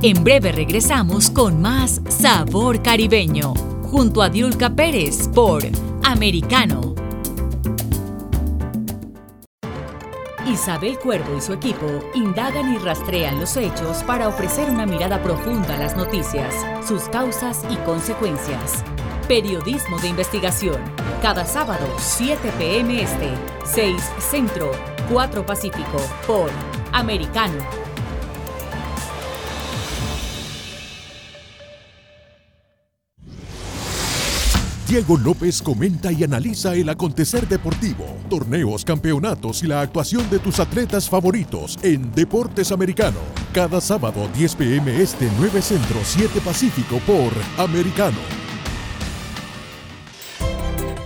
[0.00, 3.52] En breve regresamos con más Sabor Caribeño,
[3.82, 5.64] junto a Diulca Pérez por
[6.04, 6.94] Americano.
[10.46, 15.74] Isabel Cuervo y su equipo indagan y rastrean los hechos para ofrecer una mirada profunda
[15.74, 16.54] a las noticias,
[16.86, 18.84] sus causas y consecuencias.
[19.30, 20.82] Periodismo de investigación.
[21.22, 23.00] Cada sábado, 7 p.m.
[23.00, 23.32] Este,
[23.64, 24.72] 6 Centro,
[25.08, 26.50] 4 Pacífico, por
[26.90, 27.54] Americano.
[34.88, 40.58] Diego López comenta y analiza el acontecer deportivo, torneos, campeonatos y la actuación de tus
[40.58, 43.20] atletas favoritos en Deportes Americano.
[43.54, 48.49] Cada sábado 10 pm este 9 Centro 7 Pacífico por Americano.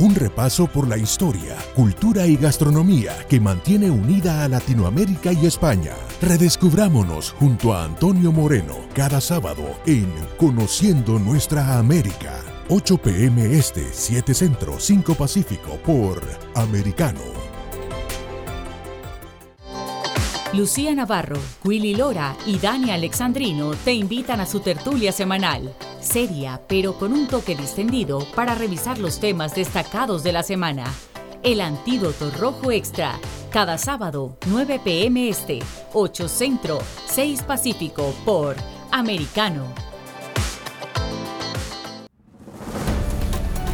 [0.00, 5.92] Un repaso por la historia, cultura y gastronomía que mantiene unida a Latinoamérica y España.
[6.20, 12.34] Redescubrámonos junto a Antonio Moreno cada sábado en Conociendo Nuestra América.
[12.68, 16.20] 8 pm Este, 7 Centro, 5 Pacífico por
[16.56, 17.20] Americano.
[20.54, 26.98] Lucía Navarro, Willy Lora y Dani Alexandrino te invitan a su tertulia semanal, seria pero
[26.98, 30.84] con un toque distendido para revisar los temas destacados de la semana.
[31.42, 33.18] El Antídoto Rojo Extra,
[33.50, 35.60] cada sábado, 9 pm Este,
[35.92, 38.56] 8 Centro, 6 Pacífico por
[38.90, 39.66] Americano.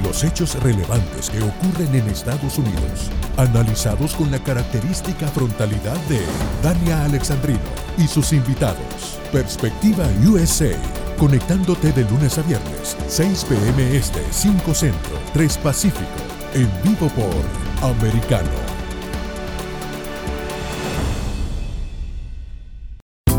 [0.02, 6.20] Los hechos relevantes que ocurren en Estados Unidos, analizados con la característica frontalidad de
[6.62, 7.60] Dania Alexandrino
[7.96, 9.20] y sus invitados.
[9.30, 10.72] Perspectiva USA,
[11.20, 13.94] conectándote de lunes a viernes, 6 p.m.
[13.94, 16.00] Este, 5 Centro, 3 Pacífico,
[16.54, 18.48] en vivo por Americano.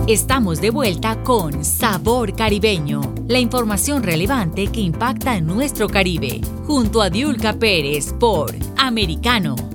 [0.08, 7.02] Estamos de vuelta con Sabor Caribeño, la información relevante que impacta en nuestro Caribe, junto
[7.02, 9.71] a Diulca Pérez por Americano.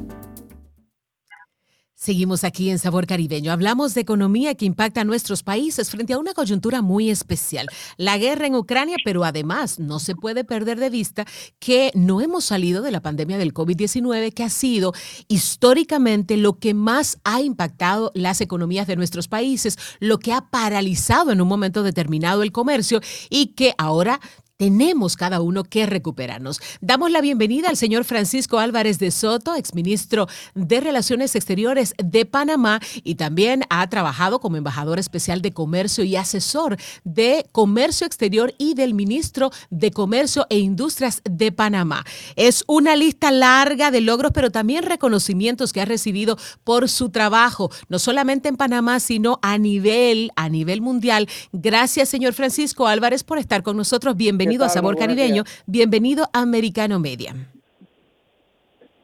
[2.07, 3.51] Seguimos aquí en Sabor Caribeño.
[3.51, 7.67] Hablamos de economía que impacta a nuestros países frente a una coyuntura muy especial,
[7.97, 11.25] la guerra en Ucrania, pero además no se puede perder de vista
[11.59, 14.93] que no hemos salido de la pandemia del COVID-19, que ha sido
[15.27, 21.33] históricamente lo que más ha impactado las economías de nuestros países, lo que ha paralizado
[21.33, 24.21] en un momento determinado el comercio y que ahora
[24.57, 26.61] tenemos cada uno que recuperarnos.
[26.81, 32.81] Damos la bienvenida al señor Francisco Álvarez de Soto, exministro de Relaciones Exteriores de Panamá
[33.03, 38.75] y también ha trabajado como embajador especial de comercio y asesor de comercio exterior y
[38.75, 42.05] del ministro de Comercio e Industrias de Panamá.
[42.37, 47.71] Es una lista larga de logros, pero también reconocimientos que ha recibido por su trabajo,
[47.89, 51.29] no solamente en Panamá, sino a nivel, a nivel mundial.
[51.53, 54.17] Gracias, señor Francisco Álvarez, por estar con nosotros.
[54.17, 57.35] Bienvenido bienvenido a Sabor Caribeño, bienvenido a Americano Media.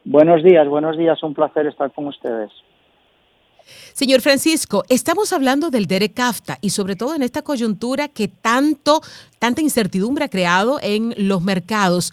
[0.04, 2.50] Buenos días, buenos días, un placer estar con ustedes.
[3.92, 9.00] Señor Francisco, estamos hablando del Derek CAFTA y sobre todo en esta coyuntura que tanto,
[9.40, 12.12] tanta incertidumbre ha creado en los mercados.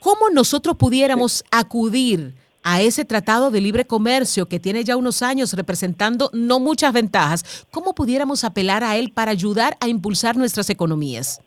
[0.00, 5.52] ¿Cómo nosotros pudiéramos acudir a ese tratado de libre comercio que tiene ya unos años
[5.52, 7.66] representando no muchas ventajas?
[7.70, 11.40] ¿Cómo pudiéramos apelar a él para ayudar a impulsar nuestras economías?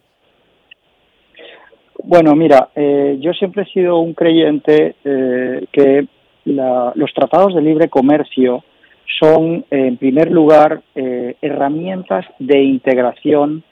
[2.03, 6.07] Bueno, mira, eh, yo siempre he sido un creyente eh, que
[6.45, 8.63] los tratados de libre comercio
[9.19, 13.63] son, en primer lugar, eh, herramientas de integración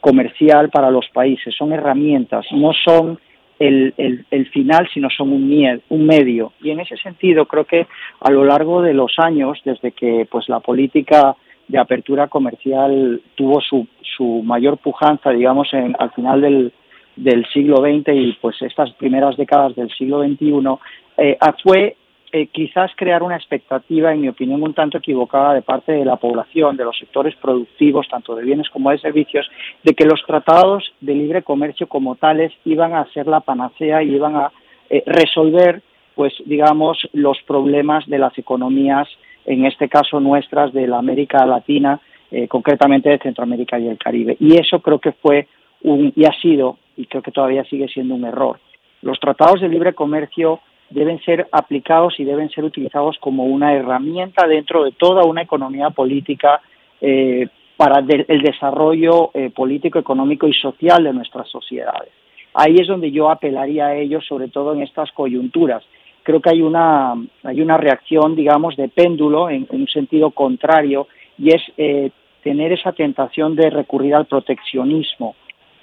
[0.00, 1.52] comercial para los países.
[1.56, 3.18] Son herramientas, no son
[3.58, 3.92] el,
[4.30, 6.52] el, final, sino son un, un medio.
[6.62, 7.88] Y en ese sentido, creo que
[8.20, 11.34] a lo largo de los años, desde que pues la política
[11.66, 16.72] de apertura comercial tuvo su, su mayor pujanza, digamos, en, al final del,
[17.18, 20.78] del siglo XX y pues estas primeras décadas del siglo XXI,
[21.16, 21.96] eh, fue
[22.30, 26.16] eh, quizás crear una expectativa, en mi opinión, un tanto equivocada de parte de la
[26.16, 29.50] población, de los sectores productivos, tanto de bienes como de servicios,
[29.82, 34.14] de que los tratados de libre comercio como tales iban a ser la panacea y
[34.14, 34.52] iban a
[34.88, 35.82] eh, resolver,
[36.14, 39.08] pues, digamos, los problemas de las economías,
[39.44, 42.00] en este caso nuestras, de la América Latina,
[42.48, 44.36] concretamente de Centroamérica y el Caribe.
[44.38, 45.48] Y eso creo que fue
[45.82, 48.58] un, y ha sido, y creo que todavía sigue siendo un error.
[49.02, 54.46] Los tratados de libre comercio deben ser aplicados y deben ser utilizados como una herramienta
[54.46, 56.60] dentro de toda una economía política
[57.00, 62.10] eh, para el desarrollo eh, político, económico y social de nuestras sociedades.
[62.52, 65.84] Ahí es donde yo apelaría a ellos, sobre todo en estas coyunturas.
[66.24, 71.06] Creo que hay una, hay una reacción, digamos, de péndulo en, un sentido contrario
[71.38, 72.10] y es eh,
[72.42, 75.36] tener esa tentación de recurrir al proteccionismo,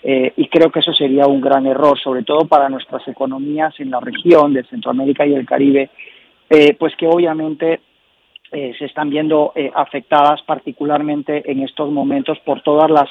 [0.08, 3.90] eh, y creo que eso sería un gran error, sobre todo para nuestras economías en
[3.90, 5.90] la región de Centroamérica y el Caribe,
[6.48, 7.80] eh, pues que obviamente
[8.52, 13.10] eh, se están viendo afectadas particularmente en estos momentos por todas las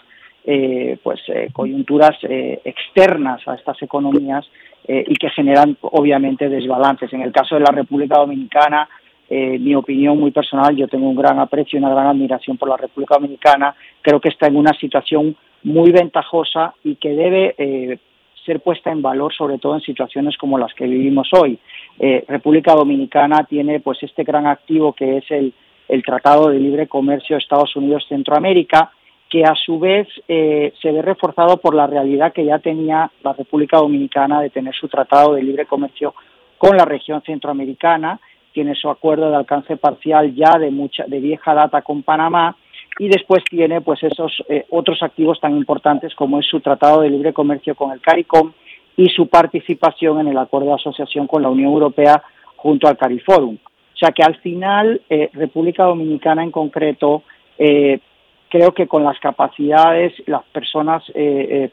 [1.02, 1.22] pues
[1.54, 4.44] coyunturas externas a estas economías
[4.86, 7.10] y que generan obviamente desbalances.
[7.14, 8.86] En el caso de la República Dominicana,
[9.30, 12.76] mi opinión muy personal, yo tengo un gran aprecio y una gran admiración por la
[12.76, 13.74] República Dominicana.
[14.02, 15.34] Creo que está en una situación
[15.64, 17.98] muy ventajosa y que debe eh,
[18.44, 21.58] ser puesta en valor sobre todo en situaciones como las que vivimos hoy.
[21.98, 25.52] Eh, República Dominicana tiene pues este gran activo que es el,
[25.88, 28.92] el Tratado de Libre Comercio Estados Unidos-Centroamérica,
[29.30, 33.32] que a su vez eh, se ve reforzado por la realidad que ya tenía la
[33.32, 36.14] República Dominicana de tener su Tratado de Libre Comercio
[36.58, 38.20] con la región centroamericana,
[38.52, 42.56] tiene su acuerdo de alcance parcial ya de mucha de vieja data con Panamá
[42.98, 47.10] y después tiene pues esos eh, otros activos tan importantes como es su tratado de
[47.10, 48.52] libre comercio con el CARICOM
[48.96, 52.22] y su participación en el acuerdo de asociación con la Unión Europea
[52.56, 53.56] junto al CARIFORUM.
[53.56, 57.22] O sea que al final eh, República Dominicana en concreto
[57.58, 57.98] eh,
[58.48, 61.02] creo que con las capacidades las personas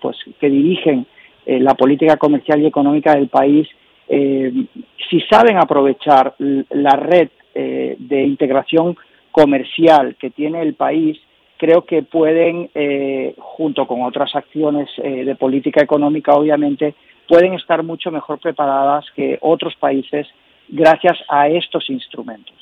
[0.02, 1.06] pues que dirigen
[1.46, 3.68] la política comercial y económica del país
[4.08, 8.96] si saben aprovechar la red de integración
[9.32, 11.18] comercial que tiene el país,
[11.58, 16.96] creo que pueden, eh, junto con otras acciones eh, de política económica, obviamente,
[17.28, 20.28] pueden estar mucho mejor preparadas que otros países
[20.68, 22.56] gracias a estos instrumentos.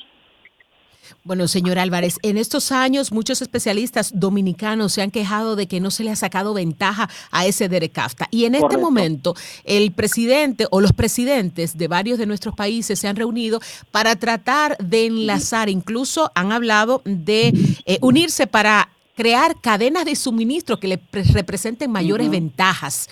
[1.24, 5.90] Bueno, señor Álvarez, en estos años muchos especialistas dominicanos se han quejado de que no
[5.90, 8.28] se le ha sacado ventaja a ese DERECAFTA.
[8.30, 9.34] Y en este momento
[9.64, 14.76] el presidente o los presidentes de varios de nuestros países se han reunido para tratar
[14.78, 17.52] de enlazar, incluso han hablado de
[17.86, 21.00] eh, unirse para crear cadenas de suministro que le
[21.32, 23.08] representen mayores ventajas.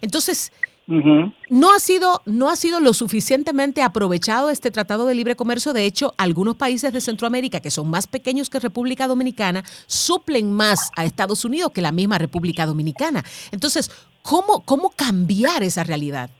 [0.00, 0.50] Entonces,
[1.48, 5.72] no, ha sido, no ha sido lo suficientemente aprovechado este Tratado de Libre Comercio.
[5.72, 10.90] De hecho, algunos países de Centroamérica, que son más pequeños que República Dominicana, suplen más
[10.96, 13.22] a Estados Unidos que la misma República Dominicana.
[13.52, 13.90] Entonces,
[14.22, 16.30] ¿cómo, cómo cambiar esa realidad?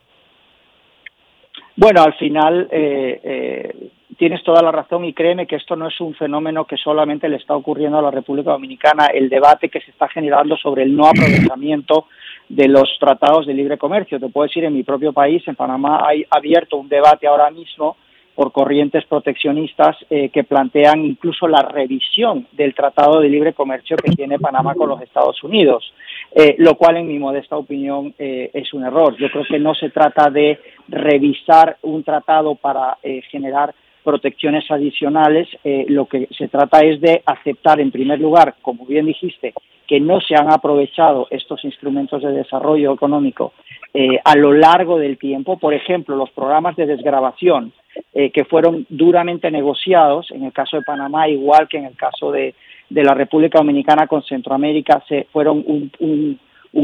[1.76, 6.00] Bueno, al final eh, eh, tienes toda la razón y créeme que esto no es
[6.00, 9.07] un fenómeno que solamente le está ocurriendo a la República Dominicana.
[9.07, 12.07] El debate que se está generando sobre el no aprovechamiento
[12.53, 14.20] de los tratados de libre comercio.
[14.20, 17.96] Te puedo decir, en mi propio país, en Panamá, hay abierto un debate ahora mismo
[18.34, 24.12] por corrientes proteccionistas eh, que plantean incluso la revisión del Tratado de Libre Comercio que
[24.12, 25.94] tiene Panamá con los Estados Unidos,
[26.34, 29.16] eh, lo cual en mi modesta opinión eh, es un error.
[29.16, 32.98] Yo creo que no se trata de revisar un tratado para
[33.30, 35.48] generar protecciones adicionales,
[35.88, 39.55] lo que se trata es de aceptar en primer lugar, como bien dijiste,
[39.87, 43.53] que no se han aprovechado estos instrumentos de desarrollo económico
[43.95, 45.59] eh, a lo largo del tiempo.
[45.59, 47.72] Por ejemplo, los programas de desgrabación
[48.14, 52.33] eh, que fueron duramente negociados, en el caso de Panamá, igual que en el caso
[52.33, 52.55] de,
[52.89, 56.39] la República Dominicana con Centroamérica, se fueron un,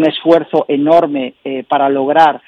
[0.06, 2.40] esfuerzo enorme eh, para lograr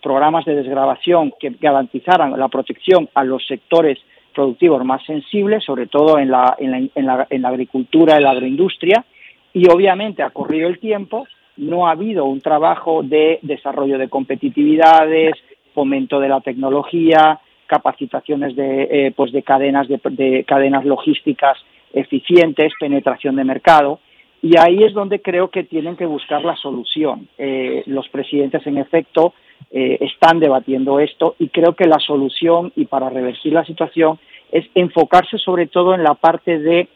[0.00, 3.98] programas de desgrabación que garantizaran la protección a los sectores
[4.32, 8.22] productivos más sensibles, sobre todo en la, en la, en la, en la agricultura, en
[8.22, 9.04] la agroindustria,
[9.52, 11.26] y obviamente ha corrido el tiempo,
[11.56, 15.34] no ha habido un trabajo de desarrollo de competitividades,
[15.74, 21.58] fomento de la tecnología, capacitaciones de, eh, pues de cadenas de, cadenas logísticas
[21.92, 24.00] eficientes, penetración de mercado.
[24.42, 27.28] Y ahí es donde creo que tienen que buscar la solución.
[27.38, 29.34] Eh, los presidentes, en efecto,
[29.70, 34.18] eh, están debatiendo esto y creo que la solución y para revertir la situación
[34.50, 36.88] es enfocarse sobre todo en la parte de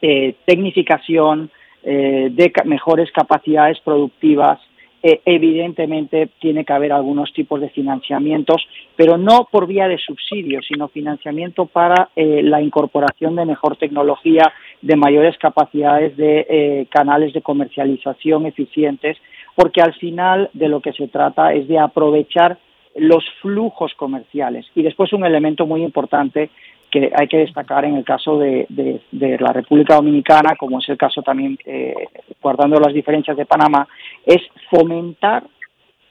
[0.00, 1.50] eh, tecnificación,
[1.82, 4.58] eh, de mejores capacidades productivas,
[5.00, 8.66] eh, evidentemente tiene que haber algunos tipos de financiamientos,
[8.96, 14.52] pero no por vía de subsidios, sino financiamiento para eh, la incorporación de mejor tecnología,
[14.82, 19.16] de mayores capacidades de eh, canales de comercialización eficientes,
[19.54, 22.58] porque al final de lo que se trata es de aprovechar
[22.96, 24.66] los flujos comerciales.
[24.74, 26.50] Y después un elemento muy importante
[26.90, 28.66] que hay que destacar en el caso de,
[29.10, 31.94] la República Dominicana, como es el caso también, eh,
[32.40, 33.86] guardando las diferencias de Panamá,
[34.24, 35.44] es fomentar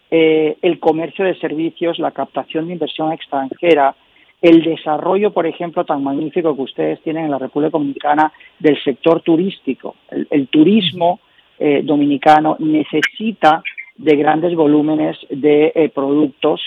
[0.09, 3.95] eh, el comercio de servicios, la captación de inversión extranjera,
[4.41, 9.21] el desarrollo, por ejemplo, tan magnífico que ustedes tienen en la República Dominicana del sector
[9.21, 9.95] turístico.
[10.29, 11.19] El, turismo
[11.57, 13.63] eh, dominicano necesita
[13.95, 16.61] de grandes volúmenes de productos,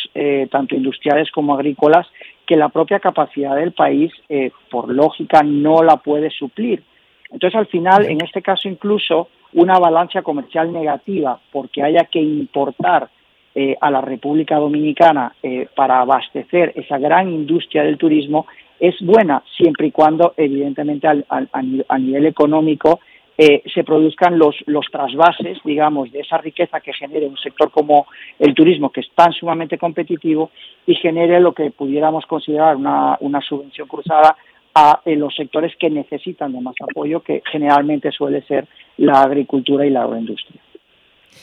[0.51, 2.09] tanto industriales como agrícolas,
[2.51, 6.83] que la propia capacidad del país, eh, por lógica, no la puede suplir.
[7.31, 13.09] Entonces, al final, en este caso incluso, una balanza comercial negativa, porque haya que importar
[13.55, 18.49] eh, a la República Dominicana eh, para abastecer esa gran industria del turismo,
[18.81, 22.99] es buena, siempre y cuando, evidentemente, a nivel económico
[23.43, 28.07] eh, se produzcan los, los trasvases, digamos, de esa riqueza que genere un sector como
[28.39, 30.51] el turismo, que es tan sumamente competitivo,
[30.85, 34.37] y genere lo que pudiéramos considerar una, una subvención cruzada
[34.75, 38.69] a los sectores que necesitan de más apoyo, que generalmente suele ser
[38.99, 40.61] la agricultura y la agroindustria.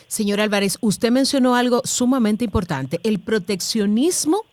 [0.06, 4.44] Señor Álvarez, usted mencionó algo sumamente importante, el proteccionismo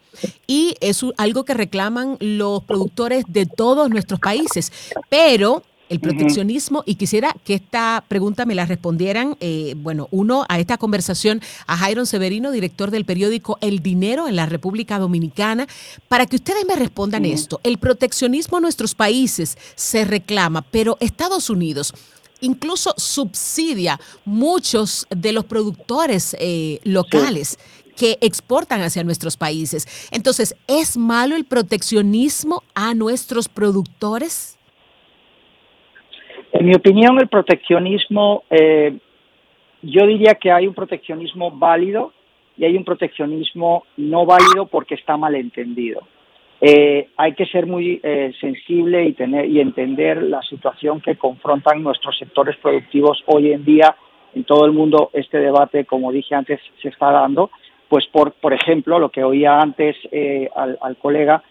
[0.47, 6.95] y es algo que reclaman los productores de todos nuestros países, pero el proteccionismo y
[6.95, 12.07] quisiera que esta pregunta me la respondieran, eh, bueno, uno a esta conversación a Jairon
[12.07, 15.67] Severino, director del periódico El Dinero en la República Dominicana,
[16.09, 17.61] para que ustedes me respondan esto.
[17.63, 21.95] El proteccionismo en nuestros países se reclama, pero Estados Unidos
[22.41, 27.59] incluso subsidia muchos de los productores eh, locales.
[27.97, 29.87] que exportan hacia nuestros países.
[30.11, 34.54] Entonces, ¿es malo el proteccionismo a nuestros productores?
[36.55, 38.97] En mi opinión, el proteccionismo, eh,
[39.83, 42.13] yo diría que hay un proteccionismo válido
[42.57, 46.03] y hay un proteccionismo no válido porque está mal entendido.
[46.61, 51.83] Eh, hay que ser muy eh, sensible y, tener, y entender la situación que confrontan
[51.83, 53.97] nuestros sectores productivos hoy en día
[54.33, 55.11] en todo el mundo.
[55.13, 57.51] Este debate, como dije antes, se está dando.
[57.89, 59.97] Pues, por, por ejemplo, lo que oía antes
[60.55, 61.43] al, al, colega,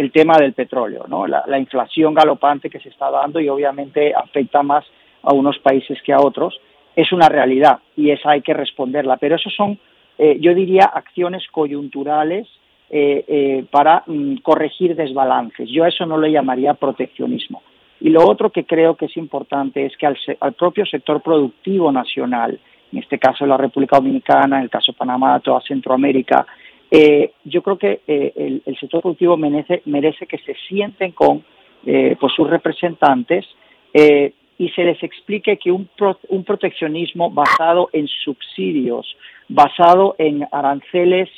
[0.00, 1.26] el tema del petróleo, ¿no?
[1.26, 4.82] La, inflación galopante que se está dando y obviamente afecta más
[5.22, 6.58] a unos países que a otros,
[6.96, 9.18] es una realidad y esa hay que responderla.
[9.18, 9.78] Pero eso son,
[10.16, 12.48] eh, yo diría, acciones coyunturales
[12.88, 15.68] eh, eh, para mm, corregir desbalances.
[15.68, 17.62] Yo a eso no le llamaría proteccionismo.
[18.00, 21.92] Y lo otro que creo que es importante es que al, al propio sector productivo
[21.92, 22.58] nacional,
[22.90, 26.46] en este caso la República Dominicana, en el caso de Panamá, toda Centroamérica,
[26.90, 31.44] eh, yo creo que eh, el, sector productivo merece, merece que se sienten con
[31.86, 33.46] eh, pues sus representantes
[33.92, 35.88] y se les explique que un,
[36.28, 39.16] un proteccionismo basado en subsidios,
[39.48, 41.28] basado en aranceles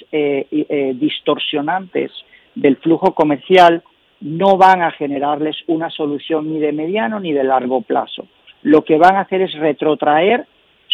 [0.94, 2.10] distorsionantes
[2.54, 3.82] del flujo comercial,
[4.20, 8.26] no van a generarles una solución ni de mediano ni de largo plazo.
[8.62, 10.46] Lo que van a hacer es retrotraer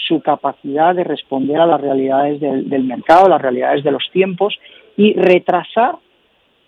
[0.07, 4.59] su capacidad de responder a las realidades del, mercado, las realidades de los tiempos
[4.97, 5.97] y retrasar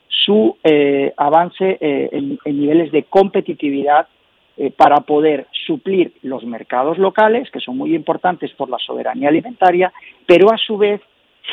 [0.08, 4.08] su eh, avance eh, en, niveles de competitividad
[4.56, 9.92] eh, para poder suplir los mercados locales, que son muy importantes por la soberanía alimentaria,
[10.26, 11.00] pero a su vez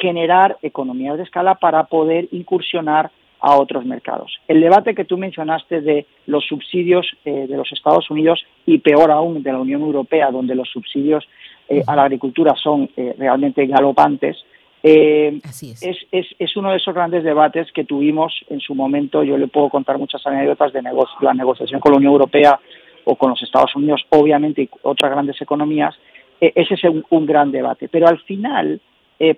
[0.02, 3.10] generar economías de escala para poder incursionar
[3.40, 4.34] a otros mercados.
[4.48, 9.44] El debate que tú mencionaste de los subsidios de los Estados Unidos y peor aún
[9.44, 11.24] de la Unión Europea, donde los subsidios
[11.70, 14.38] eh, a la agricultura son eh, realmente galopantes.
[14.82, 16.06] Eh, es.
[16.40, 19.24] Es, uno de esos grandes debates que tuvimos en su momento.
[19.24, 22.60] Yo le puedo contar muchas anécdotas de la negociación con la Unión Europea
[23.04, 25.96] o con los Estados Unidos, obviamente, y otras grandes economías.
[26.40, 27.90] ese es un, gran debate.
[27.90, 28.80] Pero al final,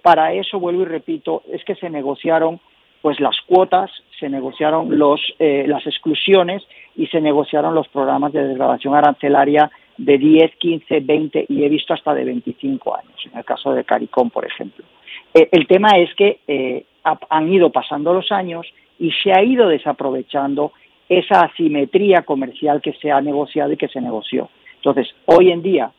[0.04, 2.60] para eso, vuelvo y repito, es que se negociaron
[3.02, 6.64] pues las cuotas, se negociaron los, las exclusiones
[6.96, 11.94] y se negociaron los programas de degradación arancelaria de 10, 15, 20 y he visto
[11.94, 14.86] hasta de 25 años, en el caso de Caricom, por ejemplo.
[15.34, 18.66] Eh, el tema es que eh, han ido pasando los años
[18.98, 20.72] y se ha ido desaprovechando
[21.10, 24.50] esa asimetría comercial que se ha negociado y que se negoció.
[24.76, 25.92] Entonces, hoy en día,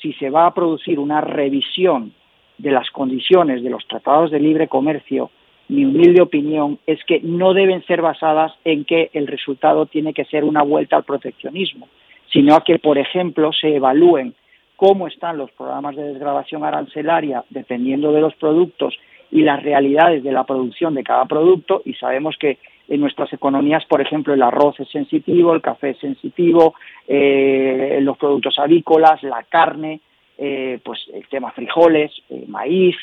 [0.00, 2.12] si se va a producir una revisión
[2.58, 5.30] de las condiciones de los tratados de libre comercio,
[5.68, 10.24] mi humilde opinión es que no deben ser basadas en que el resultado tiene que
[10.26, 11.88] ser una vuelta al proteccionismo,
[12.32, 14.34] sino a que, por ejemplo, se evalúen
[14.76, 18.96] cómo están los programas de desgrabación arancelaria dependiendo de los productos
[19.30, 21.82] y las realidades de la producción de cada producto.
[21.84, 22.58] Y sabemos que
[22.88, 26.74] en nuestras economías, por ejemplo, el arroz es sensitivo, el café es sensitivo,
[27.06, 30.00] eh, los productos avícolas, la carne,
[30.38, 32.96] eh, pues el tema frijoles, eh, maíz,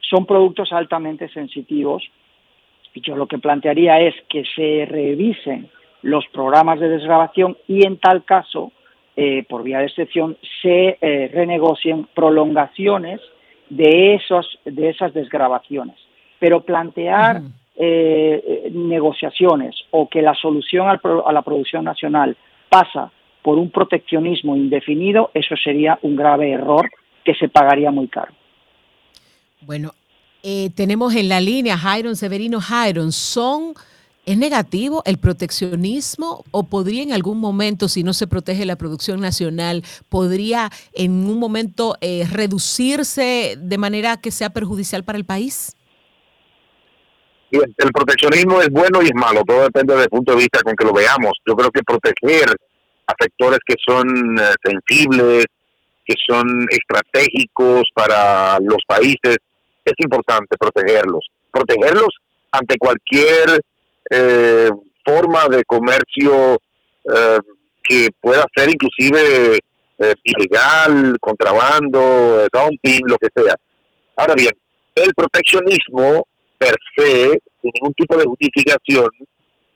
[0.00, 2.02] son productos altamente sensitivos.
[2.92, 5.68] Y yo lo que plantearía es que se revisen
[6.02, 8.72] los programas de desgrabación y en tal caso,
[9.48, 10.98] por vía de excepción, se
[11.32, 13.20] renegocien prolongaciones
[13.68, 15.96] de, esos, de esas desgrabaciones.
[16.38, 17.42] Pero plantear
[18.72, 22.36] negociaciones o que la solución a la producción nacional
[22.70, 26.88] pasa por un proteccionismo indefinido, eso sería un grave error
[27.24, 28.32] que se pagaría muy caro.
[29.62, 29.92] Bueno,
[30.42, 33.12] eh, tenemos en la línea Jairon Severino Jairon.
[33.12, 33.74] ¿Son,
[34.30, 39.20] ¿Es negativo el proteccionismo o podría en algún momento, si no se protege la producción
[39.20, 45.74] nacional, podría en un momento eh, reducirse de manera que sea perjudicial para el país?
[47.50, 50.84] el proteccionismo es bueno y es malo, todo depende del punto de vista con que
[50.84, 51.32] lo veamos.
[51.44, 52.54] Yo creo que proteger
[53.08, 55.46] a sectores que son eh, sensibles,
[56.06, 59.38] que son estratégicos para los países,
[59.84, 61.26] es importante protegerlos.
[61.50, 62.14] Protegerlos
[62.52, 63.60] ante cualquier
[64.10, 64.70] eh,
[65.04, 66.58] forma de comercio
[67.04, 67.38] eh,
[67.82, 69.58] que pueda ser inclusive
[70.24, 73.54] ilegal, contrabando, dumping, lo que sea.
[74.16, 74.52] Ahora bien,
[74.94, 79.10] el proteccionismo per se, sin ningún tipo de justificación,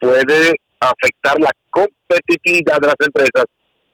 [0.01, 3.45] puede afectar la competitividad de las empresas,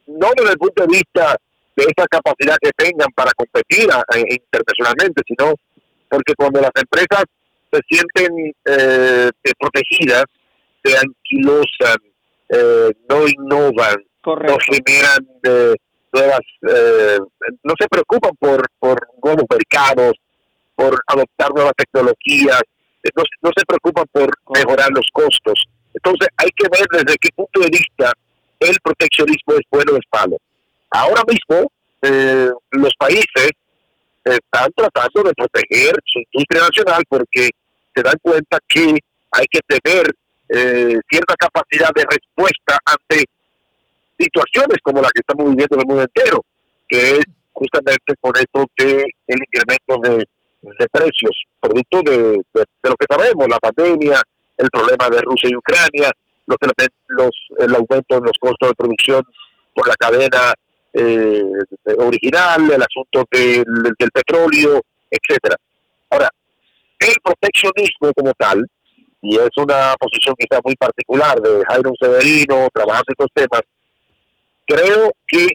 [0.07, 1.37] no desde el punto de vista
[1.77, 3.89] de esa capacidad que tengan para competir
[4.29, 5.55] internacionalmente, sino
[6.09, 7.25] porque cuando las empresas
[7.73, 10.25] se sienten eh, protegidas,
[10.83, 11.99] se anquilosan,
[12.49, 15.75] eh, no innovan, no generan eh,
[16.13, 16.41] nuevas,
[17.63, 20.15] no se preocupan por, por nuevos mercados,
[20.75, 22.61] por adoptar nuevas tecnologías,
[23.17, 25.65] no, no se preocupan por mejorar los costos.
[25.95, 28.13] Entonces hay que ver desde qué punto de vista
[28.61, 30.37] el proteccionismo es bueno o es malo.
[30.91, 31.71] Ahora mismo
[32.03, 33.51] eh, los países
[34.25, 37.51] están tratando de proteger su industria nacional porque
[37.95, 38.99] se dan cuenta que
[39.31, 40.15] hay que tener
[40.49, 43.25] eh, cierta capacidad de respuesta ante
[44.19, 46.45] situaciones como la que estamos viviendo en el mundo entero,
[46.89, 50.27] que es justamente por eso que el incremento de,
[50.91, 54.21] precios, producto de, de, lo que sabemos, la pandemia,
[54.59, 56.13] el problema de Rusia y Ucrania,
[56.47, 56.59] los,
[57.09, 59.25] los el aumento en los costos de producción
[59.75, 60.53] por la cadena
[60.93, 61.43] eh,
[61.99, 63.65] original, el asunto del,
[63.99, 64.81] del petróleo,
[65.11, 65.57] etcétera.
[66.11, 66.29] Ahora,
[66.99, 68.67] el proteccionismo como tal,
[69.23, 73.63] y es una posición quizá muy particular de Jairo Severino, trabajando estos temas,
[74.67, 75.49] creo que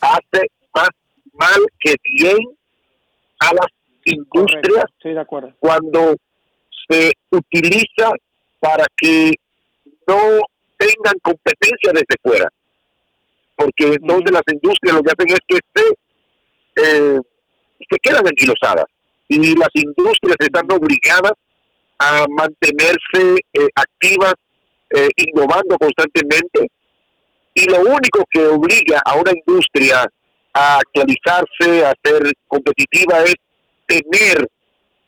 [0.00, 0.88] hace más
[1.32, 2.38] mal que bien
[3.40, 3.66] a las
[4.04, 4.84] industrias
[5.58, 6.14] cuando
[6.88, 8.10] se utiliza
[8.60, 9.32] para que
[10.06, 10.40] no
[10.76, 12.48] tengan competencia desde fuera.
[13.62, 15.84] Porque entonces las industrias lo que hacen es que se,
[16.82, 17.20] eh,
[17.90, 18.86] se quedan anquilosadas
[19.28, 21.32] y las industrias están obligadas
[21.98, 24.34] a mantenerse eh, activas,
[24.90, 26.68] eh, innovando constantemente.
[27.54, 30.06] Y lo único que obliga a una industria
[30.54, 33.34] a actualizarse, a ser competitiva, es
[33.86, 34.48] tener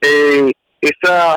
[0.00, 1.36] eh, esa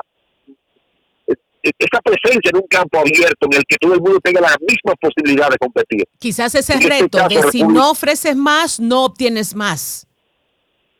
[1.77, 4.95] esa presencia en un campo abierto en el que todo el mundo tenga la misma
[4.99, 6.03] posibilidad de competir.
[6.19, 10.07] Quizás ese este reto de si no ofreces más, no obtienes más.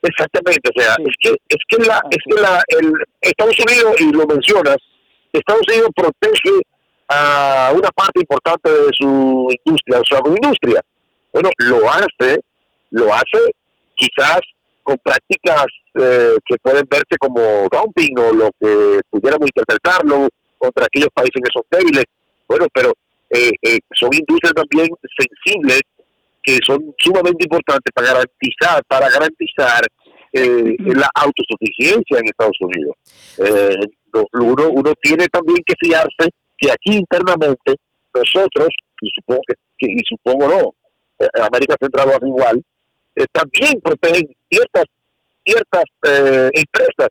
[0.02, 4.12] Exactamente, o sea, es que es que la es que la el Estados Unidos y
[4.12, 4.78] lo mencionas,
[5.34, 6.62] Estados Unidos protege
[7.10, 10.82] a una parte importante de su industria, de su agroindustria.
[11.34, 12.42] Bueno, lo hace,
[12.92, 13.56] lo hace
[13.96, 14.40] quizás
[14.84, 15.66] con prácticas
[15.96, 21.52] eh, que pueden verse como dumping o lo que pudiéramos interpretarlo contra aquellos países que
[21.54, 22.06] son débiles.
[22.48, 22.94] Bueno, pero
[23.30, 24.88] eh, eh, son industrias también
[25.18, 25.82] sensibles
[26.42, 29.82] que son sumamente importantes para garantizar, para garantizar
[30.32, 32.96] eh, la autosuficiencia en Estados Unidos.
[34.34, 37.76] uno, uno tiene también que fiarse que aquí internamente
[38.14, 38.70] nosotros,
[39.02, 39.42] y supongo
[39.78, 40.74] que, y supongo no,
[41.44, 42.64] América Central es igual,
[43.32, 44.86] también protegen ciertas
[45.44, 45.84] ciertas
[46.54, 47.10] empresas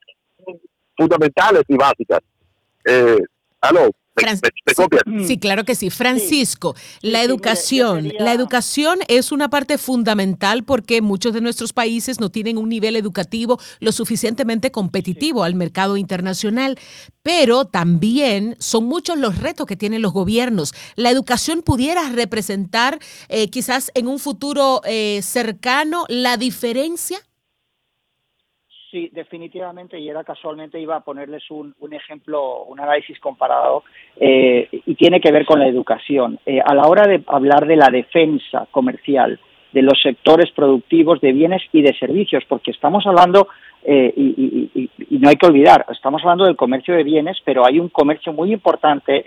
[0.96, 2.20] fundamentales y básicas.
[2.84, 3.18] Eh,
[3.60, 3.90] ¿Aló?
[5.26, 5.90] Sí, claro que sí.
[5.90, 12.30] Francisco, la educación, la educación es una parte fundamental porque muchos de nuestros países no
[12.30, 16.78] tienen un nivel educativo lo suficientemente competitivo al mercado internacional,
[17.22, 20.72] pero también son muchos los retos que tienen los gobiernos.
[20.94, 22.98] La educación pudiera representar
[23.28, 27.18] eh, quizás en un futuro eh, cercano la diferencia
[28.90, 33.82] Sí, definitivamente, y era casualmente iba a ponerles un, ejemplo, un análisis comparado,
[34.16, 36.38] eh, y tiene que ver con la educación.
[36.46, 39.40] Eh, a la hora de hablar de la defensa comercial,
[39.72, 43.48] de los sectores productivos de bienes y de servicios, porque estamos hablando,
[43.84, 47.88] eh, y, no hay que olvidar, estamos hablando del comercio de bienes, pero hay un
[47.88, 49.24] comercio muy importante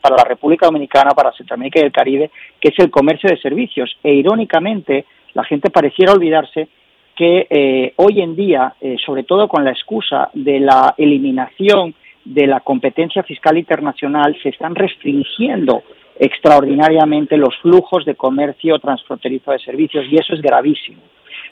[0.00, 2.30] para la República Dominicana, para Centroamérica y el Caribe,
[2.60, 3.98] que es el comercio de servicios.
[4.04, 6.68] E irónicamente, la gente pareciera olvidarse
[7.14, 11.94] que eh, hoy en día, eh, sobre todo con la excusa de la eliminación
[12.24, 15.82] de la competencia fiscal internacional, se están restringiendo
[16.18, 21.02] extraordinariamente los flujos de comercio transfronterizo de servicios y eso es gravísimo.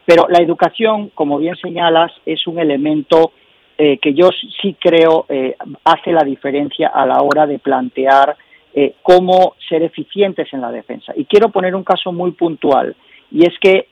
[0.05, 3.33] Pero la educación, como bien señalas, es un elemento
[3.79, 5.27] eh, que yo sí creo
[5.85, 8.37] hace la diferencia a la hora de plantear
[9.03, 11.13] cómo ser eficientes en la defensa.
[11.15, 12.97] Y quiero poner un caso muy puntual
[13.31, 13.87] y es que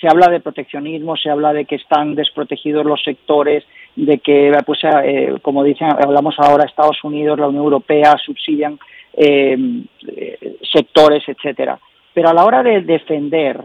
[0.00, 3.64] se habla de proteccionismo, se habla de que están desprotegidos los sectores,
[3.96, 8.78] de que, pues, eh, como dicen, hablamos ahora, Estados Unidos, la Unión Europea subsidian
[9.12, 9.56] eh,
[10.72, 11.78] sectores, etcétera.
[12.14, 13.62] Pero a la hora de defender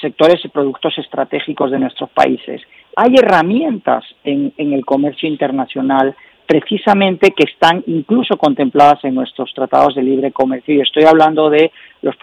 [0.00, 2.62] sectores y productos estratégicos de nuestros países,
[2.94, 6.14] hay herramientas en el comercio internacional
[6.50, 10.74] precisamente que están incluso contempladas en nuestros tratados de libre comercio.
[10.74, 11.70] Y estoy hablando de
[12.02, 12.16] los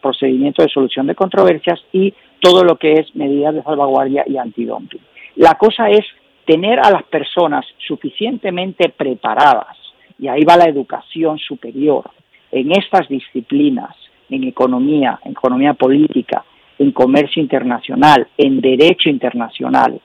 [0.00, 5.00] procedimientos de solución de controversias y todo lo que es medidas de salvaguardia y antidumping.
[5.34, 6.04] La cosa es
[6.44, 9.76] tener a las personas suficientemente preparadas,
[10.16, 12.08] y ahí va la educación superior,
[12.52, 13.96] en estas disciplinas,
[14.30, 16.44] en economía, en economía política,
[16.78, 20.00] en comercio internacional, en derecho internacional,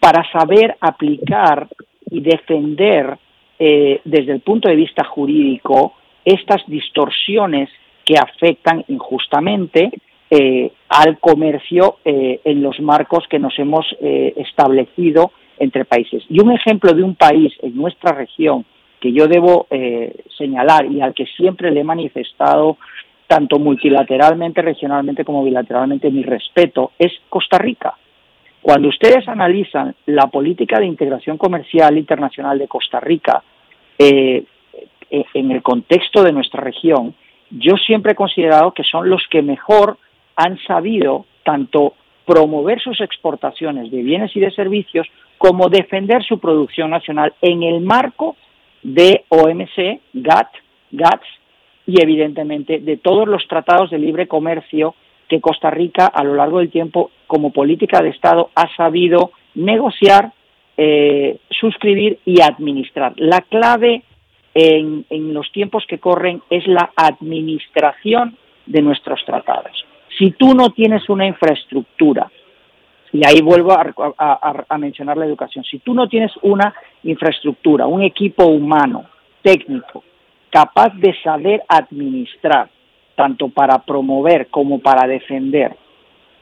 [0.00, 1.68] para saber aplicar
[2.10, 3.18] y defender
[3.58, 5.94] eh, desde el punto de vista jurídico
[6.24, 7.68] estas distorsiones
[8.04, 9.90] que afectan injustamente
[10.30, 16.24] eh, al comercio eh, en los marcos que nos hemos establecido entre países.
[16.28, 18.64] Y un ejemplo de un país en nuestra región
[18.98, 19.66] que yo debo
[20.36, 22.76] señalar y al que siempre le he manifestado
[23.26, 27.94] tanto multilateralmente, regionalmente como bilateralmente mi respeto, es Costa Rica.
[28.62, 33.42] Cuando ustedes analizan la política de integración comercial internacional de Costa Rica
[33.98, 34.44] eh,
[35.10, 37.14] eh, en el contexto de nuestra región,
[37.50, 39.98] yo siempre he considerado que son los que mejor
[40.36, 41.94] han sabido tanto
[42.26, 45.06] promover sus exportaciones de bienes y de servicios
[45.38, 48.36] como defender su producción nacional en el marco
[48.82, 50.54] de OMC, GATT,
[50.92, 51.26] GATS
[51.86, 54.94] y evidentemente de todos los tratados de libre comercio
[55.30, 60.32] que Costa Rica a lo largo del tiempo como política de Estado ha sabido negociar,
[60.76, 63.14] eh, suscribir y administrar.
[63.16, 64.02] La clave
[64.52, 69.72] en, los tiempos que corren es la administración de nuestros tratados.
[70.18, 72.28] Si tú no tienes una infraestructura,
[73.12, 76.74] y ahí vuelvo a, mencionar la educación, si tú no tienes una
[77.04, 79.04] infraestructura, un equipo humano,
[79.42, 80.02] técnico,
[80.50, 82.68] capaz de saber administrar
[83.14, 85.76] tanto para promover como para defender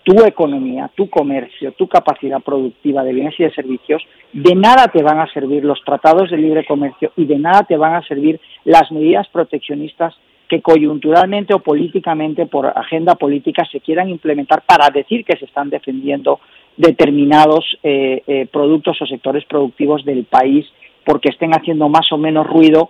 [0.08, 4.02] tu economía, tu comercio, tu capacidad productiva de bienes y de servicios,
[4.32, 7.76] de nada te van a servir los tratados de libre comercio y de nada te
[7.76, 10.14] van a servir las medidas proteccionistas
[10.48, 15.68] que coyunturalmente o políticamente, por agenda política, se quieran implementar para decir que se están
[15.68, 16.40] defendiendo
[16.76, 20.64] determinados eh, eh, productos o sectores productivos del país
[21.04, 22.88] porque estén haciendo más o menos ruido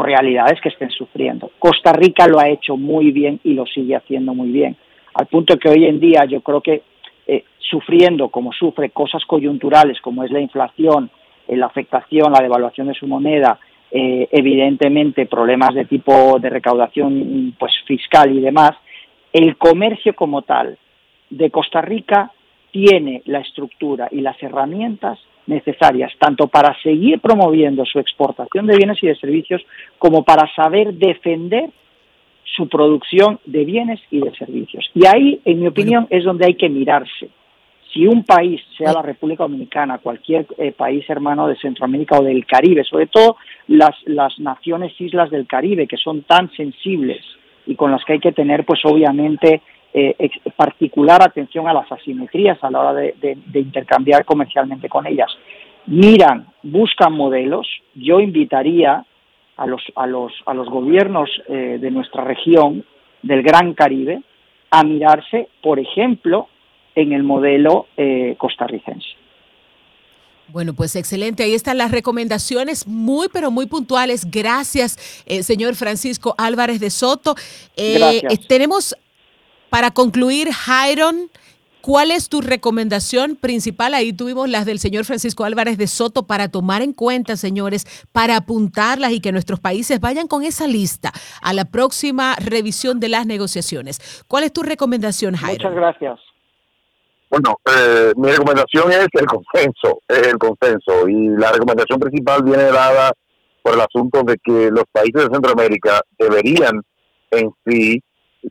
[0.00, 1.50] realidades que estén sufriendo.
[1.58, 4.76] Costa Rica lo ha hecho muy bien y lo sigue haciendo muy bien,
[5.14, 6.82] al punto que hoy en día yo creo que
[7.26, 11.10] eh, sufriendo como sufre cosas coyunturales como es la inflación,
[11.48, 13.58] eh, la afectación, la devaluación de su moneda,
[13.90, 18.72] eh, evidentemente problemas de tipo de recaudación pues fiscal y demás,
[19.32, 20.78] el comercio como tal
[21.28, 22.32] de Costa Rica
[22.70, 29.02] tiene la estructura y las herramientas necesarias, tanto para seguir promoviendo su exportación de bienes
[29.02, 29.62] y de servicios,
[29.98, 31.70] como para saber defender
[32.44, 34.90] su producción de bienes y de servicios.
[34.94, 37.28] Y ahí, en mi opinión, es donde hay que mirarse.
[37.92, 42.46] Si un país, sea la República Dominicana, cualquier eh, país hermano de Centroamérica o del
[42.46, 43.36] Caribe, sobre todo
[43.68, 47.22] las, las naciones islas del Caribe, que son tan sensibles
[47.66, 49.60] y con las que hay que tener, pues obviamente,
[49.94, 55.30] eh, particular atención a las asimetrías a la hora de, intercambiar comercialmente con ellas.
[55.86, 57.66] Miran, buscan modelos.
[57.94, 59.04] Yo invitaría
[59.56, 62.84] a los, a los, a los gobiernos eh, de nuestra región,
[63.22, 64.22] del Gran Caribe,
[64.70, 66.48] a mirarse, por ejemplo,
[66.94, 69.06] en el modelo eh, costarricense.
[70.48, 71.42] Bueno, pues excelente.
[71.42, 74.30] Ahí están las recomendaciones muy, pero muy puntuales.
[74.30, 77.34] Gracias, eh, señor Francisco Álvarez de Soto.
[77.76, 78.94] Eh, tenemos,
[79.72, 81.30] para concluir, Jairon,
[81.80, 83.94] ¿cuál es tu recomendación principal?
[83.94, 88.36] Ahí tuvimos las del señor Francisco Álvarez de Soto para tomar en cuenta, señores, para
[88.36, 91.10] apuntarlas y que nuestros países vayan con esa lista
[91.40, 94.22] a la próxima revisión de las negociaciones.
[94.28, 95.56] ¿Cuál es tu recomendación, Jairon?
[95.56, 96.20] Muchas gracias.
[97.30, 101.08] Bueno, eh, mi recomendación es el consenso, es el consenso.
[101.08, 103.10] Y la recomendación principal viene dada
[103.62, 106.82] por el asunto de que los países de Centroamérica deberían
[107.30, 108.02] en sí,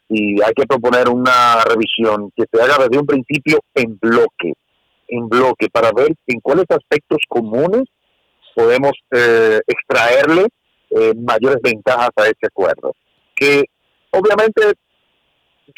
[0.07, 4.53] si hay que proponer una revisión, que se haga desde un principio en bloque,
[5.07, 7.83] en bloque, para ver en cuáles aspectos comunes
[8.55, 10.47] podemos eh, extraerle
[10.89, 12.93] eh, mayores ventajas a ese acuerdo.
[13.35, 13.63] Que
[14.11, 14.73] obviamente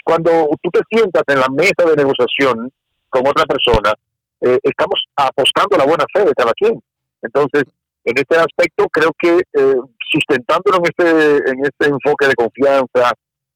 [0.03, 2.71] cuando tú te sientas en la mesa de negociación,
[3.09, 3.93] con otra persona,
[4.41, 6.81] eh, estamos apostando la buena fe de cada quien.
[7.21, 7.63] Entonces,
[8.03, 9.75] en este aspecto, creo que eh,
[10.11, 13.13] sustentándolo en este, en este enfoque de confianza,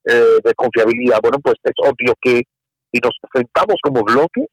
[0.08, 2.44] eh, de confiabilidad, bueno, pues es obvio que
[2.92, 4.46] si nos sentamos como bloque,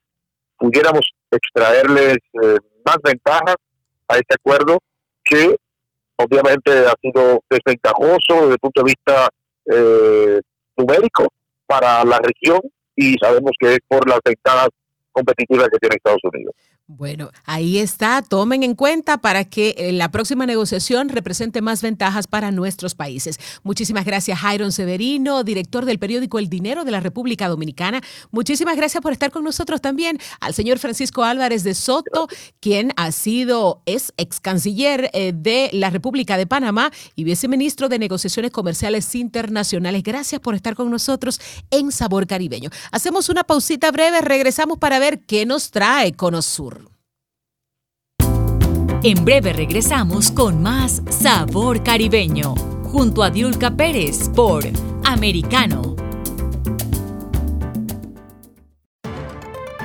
[0.58, 3.56] pudiéramos extraerles eh, más ventajas
[4.08, 4.78] a este acuerdo
[5.22, 5.56] que
[6.16, 9.28] obviamente ha sido desventajoso desde el punto de vista
[10.76, 11.28] numérico
[11.66, 12.60] para la región
[12.94, 14.68] y sabemos que es por las ventajas
[15.14, 16.54] competitiva que tiene Estados Unidos.
[16.86, 18.20] Bueno, ahí está.
[18.20, 23.38] Tomen en cuenta para que eh, la próxima negociación represente más ventajas para nuestros países.
[23.62, 28.02] Muchísimas gracias, Jairon Severino, director del periódico El Dinero de la República Dominicana.
[28.32, 32.28] Muchísimas gracias por estar con nosotros también al señor Francisco Álvarez de Soto,
[32.60, 37.98] quien ha sido, es ex canciller eh, de la República de Panamá y viceministro de
[37.98, 40.02] Negociaciones Comerciales Internacionales.
[40.02, 41.40] Gracias por estar con nosotros
[41.70, 42.68] en Sabor Caribeño.
[42.92, 46.90] Hacemos una pausita breve, regresamos para qué nos trae Conosur.
[49.02, 54.64] En breve regresamos con más Sabor Caribeño, junto a Diulca Pérez por
[55.04, 55.94] Americano.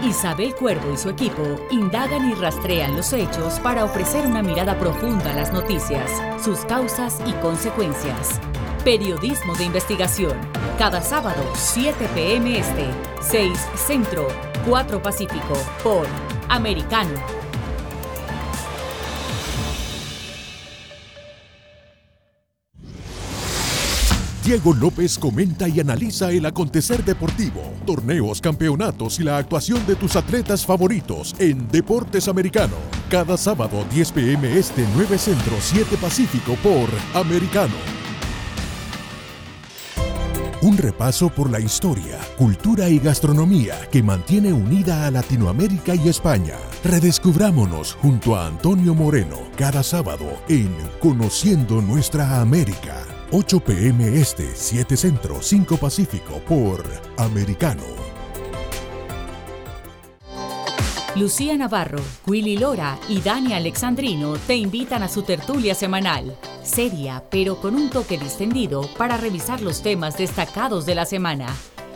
[0.02, 5.34] Isabel Cuervo y su equipo indagan y rastrean los hechos para ofrecer una mirada profunda
[5.34, 6.10] a las noticias,
[6.42, 8.40] sus causas y consecuencias.
[8.86, 10.38] Periodismo de investigación.
[10.78, 12.58] Cada sábado, 7 p.m.
[12.58, 12.86] Este,
[13.22, 14.28] 6 Centro,
[14.70, 16.06] 4 Pacífico, por
[16.48, 17.10] Americano.
[24.44, 30.16] Diego López comenta y analiza el acontecer deportivo, torneos, campeonatos y la actuación de tus
[30.16, 32.76] atletas favoritos en Deportes Americano.
[33.10, 36.90] Cada sábado 10 pm este 9 Centro 7 Pacífico por
[37.20, 37.99] Americano.
[40.62, 46.56] Un repaso por la historia, cultura y gastronomía que mantiene unida a Latinoamérica y España.
[46.84, 53.06] Redescubrámonos junto a Antonio Moreno cada sábado en Conociendo Nuestra América.
[53.32, 56.84] 8 pm Este, 7 Centro, 5 Pacífico por
[57.18, 58.09] Americano.
[61.16, 67.60] Lucía Navarro, Willy Lora y Dani Alexandrino te invitan a su tertulia semanal, seria pero
[67.60, 71.48] con un toque distendido para revisar los temas destacados de la semana.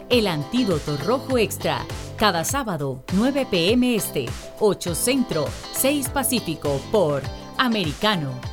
[0.09, 1.85] El Antídoto Rojo Extra,
[2.17, 4.25] cada sábado, 9 pm Este,
[4.59, 7.21] 8 Centro, 6 Pacífico por
[7.57, 8.52] Americano.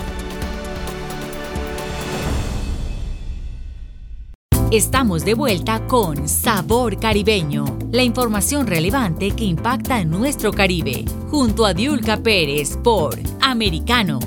[4.71, 11.65] Estamos de vuelta con Sabor Caribeño, la información relevante que impacta en nuestro Caribe, junto
[11.65, 14.21] a Diulca Pérez por Americano.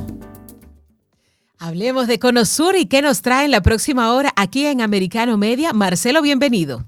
[1.57, 5.73] Hablemos de Conosur y qué nos trae en la próxima hora aquí en Americano Media.
[5.73, 6.85] Marcelo, bienvenido.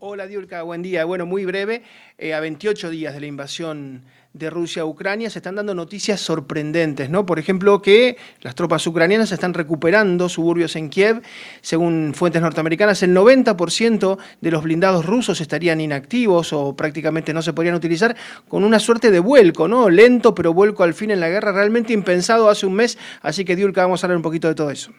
[0.00, 1.04] Hola Diulca, buen día.
[1.04, 1.84] Bueno, muy breve,
[2.18, 4.02] eh, a 28 días de la invasión
[4.38, 7.24] de Rusia a Ucrania se están dando noticias sorprendentes, ¿no?
[7.24, 11.22] Por ejemplo, que las tropas ucranianas están recuperando suburbios en Kiev.
[11.62, 17.52] Según fuentes norteamericanas, el 90% de los blindados rusos estarían inactivos o prácticamente no se
[17.52, 18.16] podrían utilizar,
[18.48, 19.88] con una suerte de vuelco, ¿no?
[19.88, 22.98] Lento, pero vuelco al fin en la guerra, realmente impensado hace un mes.
[23.22, 24.92] Así que, Diulka, vamos a hablar un poquito de todo eso.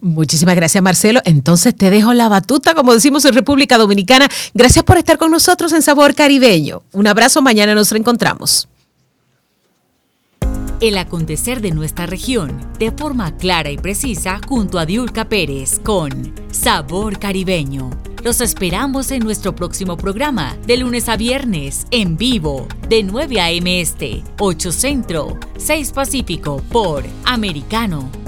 [0.00, 1.20] Muchísimas gracias, Marcelo.
[1.24, 4.28] Entonces te dejo la batuta, como decimos en República Dominicana.
[4.52, 6.82] Gracias por estar con nosotros en Sabor Caribeño.
[6.92, 8.68] Un abrazo, mañana nos reencontramos.
[10.80, 16.34] El acontecer de nuestra región de forma clara y precisa junto a Diulca Pérez con
[16.50, 17.90] Sabor Caribeño.
[18.22, 23.80] Los esperamos en nuestro próximo programa de lunes a viernes en vivo de 9 a.m.
[23.80, 28.23] Este, 8 Centro, 6 Pacífico por Americano